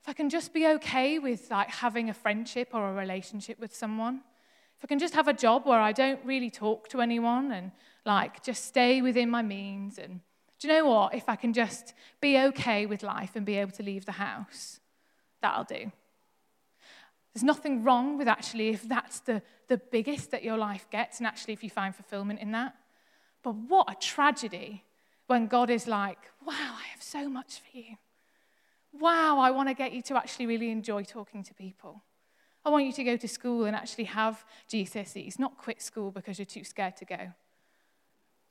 If 0.03 0.09
I 0.09 0.13
can 0.13 0.31
just 0.31 0.55
be 0.55 0.67
okay 0.69 1.19
with 1.19 1.51
like 1.51 1.69
having 1.69 2.09
a 2.09 2.15
friendship 2.15 2.71
or 2.73 2.91
a 2.91 2.95
relationship 2.95 3.59
with 3.59 3.75
someone, 3.75 4.23
if 4.79 4.85
I 4.85 4.87
can 4.87 4.99
just 4.99 5.15
have 5.15 5.29
a 5.29 5.35
job 5.35 5.67
where 5.67 5.81
I 5.81 5.93
don't 5.93 6.21
really 6.25 6.51
talk 6.51 6.89
to 6.91 7.01
anyone 7.01 7.53
and 7.53 7.73
like 8.05 8.43
just 8.43 8.65
stay 8.65 9.03
within 9.03 9.29
my 9.29 9.43
means 9.43 9.99
and 9.99 10.21
do 10.59 10.69
you 10.69 10.75
know 10.75 10.87
what? 10.87 11.15
If 11.15 11.29
I 11.29 11.37
can 11.37 11.53
just 11.53 11.93
be 12.21 12.39
okay 12.39 12.87
with 12.87 13.03
life 13.03 13.33
and 13.35 13.45
be 13.45 13.57
able 13.57 13.73
to 13.73 13.83
leave 13.83 14.07
the 14.07 14.13
house, 14.13 14.81
that'll 15.43 15.65
do. 15.65 15.93
There's 17.37 17.45
nothing 17.45 17.85
wrong 17.85 18.17
with 18.17 18.29
actually 18.29 18.71
if 18.71 18.89
that's 18.89 19.21
the, 19.21 19.43
the 19.69 19.77
biggest 19.77 20.31
that 20.31 20.43
your 20.43 20.57
life 20.57 20.87
gets, 20.91 21.19
and 21.19 21.27
actually 21.27 21.53
if 21.53 21.63
you 21.63 21.69
find 21.69 21.95
fulfillment 21.95 22.41
in 22.41 22.53
that. 22.53 22.75
But 23.43 23.57
what 23.57 23.93
a 23.93 23.95
tragedy 23.95 24.85
when 25.27 25.47
God 25.47 25.69
is 25.69 25.87
like, 25.87 26.17
wow, 26.47 26.55
I 26.55 26.87
have 26.93 27.03
so 27.03 27.29
much 27.29 27.61
for 27.61 27.77
you. 27.77 27.97
Wow, 28.91 29.39
I 29.39 29.51
want 29.51 29.69
to 29.69 29.75
get 29.75 29.93
you 29.93 30.01
to 30.05 30.17
actually 30.17 30.47
really 30.47 30.71
enjoy 30.71 31.05
talking 31.05 31.43
to 31.43 31.53
people. 31.53 32.03
I 32.65 32.71
want 32.71 32.87
you 32.87 32.93
to 32.95 33.05
go 33.05 33.19
to 33.19 33.29
school 33.29 33.67
and 33.67 33.77
actually 33.77 34.05
have 34.05 34.43
GCSEs, 34.73 35.39
not 35.39 35.59
quit 35.59 35.83
school 35.83 36.11
because 36.11 36.39
you're 36.39 36.47
too 36.47 36.65
scared 36.65 36.97
to 36.97 37.05
go. 37.05 37.35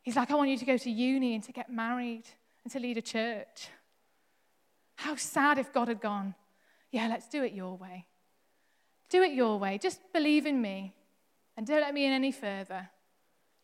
He's 0.03 0.15
like, 0.15 0.29
I 0.29 0.35
want 0.35 0.51
you 0.51 0.59
to 0.59 0.65
go 0.65 0.77
to 0.77 0.91
uni 0.91 1.33
and 1.33 1.43
to 1.45 1.51
get 1.51 1.71
married 1.71 2.25
and 2.63 2.71
to 2.71 2.79
lead 2.79 2.99
a 2.99 3.01
church. 3.01 3.69
How 4.97 5.15
sad 5.15 5.57
if 5.57 5.73
God 5.73 5.87
had 5.87 6.01
gone, 6.01 6.35
yeah, 6.91 7.07
let's 7.07 7.27
do 7.27 7.43
it 7.43 7.51
your 7.51 7.75
way. 7.77 8.05
Do 9.15 9.21
it 9.21 9.32
your 9.32 9.58
way. 9.58 9.78
Just 9.78 10.01
believe 10.12 10.45
in 10.45 10.62
me 10.62 10.93
and 11.56 11.65
don't 11.65 11.80
let 11.80 11.93
me 11.93 12.04
in 12.04 12.12
any 12.12 12.34
further. 12.34 12.89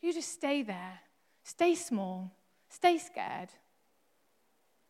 You 0.02 0.14
just 0.14 0.32
stay 0.32 0.64
there. 0.64 1.02
Stay 1.44 1.76
small. 1.76 2.32
Stay 2.70 2.98
scared. 2.98 3.50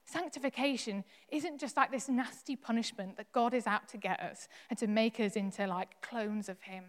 Sanctification 0.05 1.03
isn't 1.29 1.59
just 1.59 1.75
like 1.77 1.89
this 1.89 2.07
nasty 2.07 2.55
punishment 2.55 3.17
that 3.17 3.31
God 3.31 3.55
is 3.55 3.65
out 3.65 3.89
to 3.89 3.97
get 3.97 4.19
us 4.19 4.47
and 4.69 4.77
to 4.77 4.85
make 4.85 5.19
us 5.19 5.33
into 5.35 5.65
like 5.65 5.99
clones 6.03 6.47
of 6.47 6.61
Him. 6.61 6.83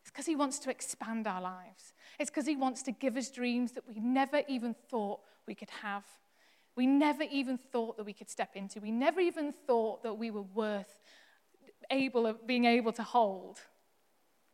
It's 0.00 0.10
because 0.10 0.24
He 0.24 0.34
wants 0.34 0.58
to 0.60 0.70
expand 0.70 1.26
our 1.26 1.42
lives. 1.42 1.92
It's 2.18 2.30
because 2.30 2.46
He 2.46 2.56
wants 2.56 2.80
to 2.84 2.90
give 2.90 3.18
us 3.18 3.30
dreams 3.30 3.72
that 3.72 3.86
we 3.86 4.00
never 4.00 4.44
even 4.48 4.74
thought 4.88 5.20
we 5.46 5.54
could 5.54 5.68
have. 5.82 6.06
We 6.74 6.86
never 6.86 7.24
even 7.24 7.58
thought 7.58 7.98
that 7.98 8.06
we 8.06 8.14
could 8.14 8.30
step 8.30 8.52
into. 8.54 8.80
We 8.80 8.92
never 8.92 9.20
even 9.20 9.52
thought 9.66 10.02
that 10.04 10.14
we 10.14 10.30
were 10.30 10.40
worth 10.40 11.02
able 11.90 12.26
of 12.26 12.46
being 12.46 12.64
able 12.64 12.92
to 12.92 13.02
hold. 13.02 13.60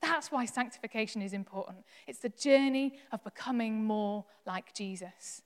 That's 0.00 0.30
why 0.30 0.44
sanctification 0.44 1.22
is 1.22 1.32
important. 1.32 1.78
It's 2.06 2.20
the 2.20 2.28
journey 2.28 2.98
of 3.10 3.24
becoming 3.24 3.84
more 3.84 4.24
like 4.46 4.72
Jesus. 4.74 5.42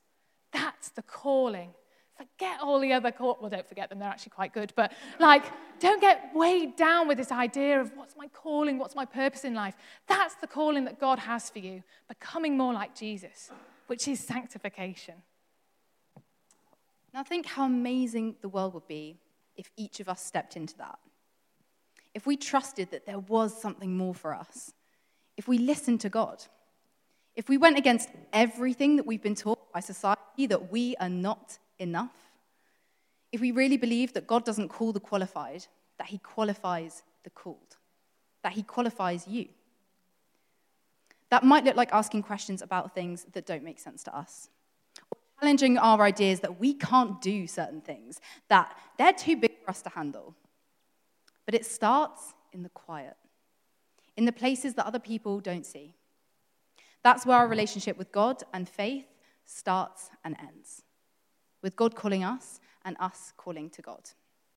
That's 0.52 0.90
the 0.90 1.02
calling. 1.02 1.72
Forget 2.16 2.60
all 2.60 2.78
the 2.78 2.92
other 2.92 3.10
call. 3.10 3.38
Well, 3.40 3.48
don't 3.48 3.66
forget 3.66 3.88
them, 3.88 3.98
they're 3.98 4.08
actually 4.08 4.30
quite 4.30 4.52
good. 4.52 4.72
But, 4.76 4.92
like, 5.18 5.44
don't 5.80 6.00
get 6.00 6.30
weighed 6.34 6.76
down 6.76 7.08
with 7.08 7.16
this 7.16 7.32
idea 7.32 7.80
of 7.80 7.92
what's 7.96 8.14
my 8.16 8.28
calling, 8.28 8.78
what's 8.78 8.94
my 8.94 9.06
purpose 9.06 9.44
in 9.44 9.54
life. 9.54 9.74
That's 10.06 10.34
the 10.34 10.46
calling 10.46 10.84
that 10.84 11.00
God 11.00 11.18
has 11.18 11.48
for 11.48 11.58
you, 11.58 11.82
becoming 12.08 12.56
more 12.56 12.74
like 12.74 12.94
Jesus, 12.94 13.50
which 13.86 14.06
is 14.06 14.20
sanctification. 14.20 15.14
Now, 17.14 17.22
think 17.22 17.46
how 17.46 17.64
amazing 17.64 18.36
the 18.42 18.48
world 18.48 18.74
would 18.74 18.86
be 18.86 19.18
if 19.56 19.70
each 19.76 20.00
of 20.00 20.08
us 20.08 20.24
stepped 20.24 20.56
into 20.56 20.76
that 20.78 20.98
if 22.14 22.26
we 22.26 22.36
trusted 22.36 22.90
that 22.90 23.06
there 23.06 23.18
was 23.18 23.60
something 23.60 23.96
more 23.96 24.14
for 24.14 24.34
us, 24.34 24.72
if 25.36 25.48
we 25.48 25.58
listened 25.58 26.00
to 26.00 26.08
God, 26.08 26.44
if 27.34 27.48
we 27.48 27.56
went 27.56 27.78
against 27.78 28.10
everything 28.32 28.96
that 28.96 29.06
we've 29.06 29.22
been 29.22 29.34
taught 29.34 29.72
by 29.72 29.80
society 29.80 30.46
that 30.46 30.70
we 30.70 30.94
are 30.96 31.08
not 31.08 31.58
enough, 31.78 32.14
if 33.32 33.40
we 33.40 33.50
really 33.50 33.78
believe 33.78 34.12
that 34.12 34.26
God 34.26 34.44
doesn't 34.44 34.68
call 34.68 34.92
the 34.92 35.00
qualified, 35.00 35.66
that 35.98 36.08
He 36.08 36.18
qualifies 36.18 37.02
the 37.24 37.30
called, 37.30 37.76
that 38.42 38.52
He 38.52 38.62
qualifies 38.62 39.26
you. 39.26 39.48
That 41.30 41.44
might 41.44 41.64
look 41.64 41.76
like 41.76 41.94
asking 41.94 42.24
questions 42.24 42.60
about 42.60 42.94
things 42.94 43.24
that 43.32 43.46
don't 43.46 43.64
make 43.64 43.80
sense 43.80 44.02
to 44.04 44.14
us, 44.14 44.50
or 45.10 45.18
challenging 45.40 45.78
our 45.78 46.02
ideas 46.02 46.40
that 46.40 46.60
we 46.60 46.74
can't 46.74 47.22
do 47.22 47.46
certain 47.46 47.80
things, 47.80 48.20
that 48.48 48.76
they're 48.98 49.14
too 49.14 49.36
big 49.36 49.52
for 49.64 49.70
us 49.70 49.80
to 49.82 49.88
handle. 49.88 50.34
But 51.46 51.54
it 51.54 51.66
starts 51.66 52.34
in 52.52 52.62
the 52.62 52.68
quiet, 52.68 53.16
in 54.16 54.24
the 54.24 54.32
places 54.32 54.74
that 54.74 54.86
other 54.86 54.98
people 54.98 55.40
don't 55.40 55.66
see. 55.66 55.94
That's 57.02 57.26
where 57.26 57.38
our 57.38 57.48
relationship 57.48 57.98
with 57.98 58.12
God 58.12 58.42
and 58.52 58.68
faith 58.68 59.06
starts 59.44 60.10
and 60.24 60.36
ends, 60.40 60.82
with 61.62 61.74
God 61.74 61.94
calling 61.94 62.22
us 62.22 62.60
and 62.84 62.96
us 63.00 63.32
calling 63.36 63.70
to 63.70 63.82
God. 63.82 64.10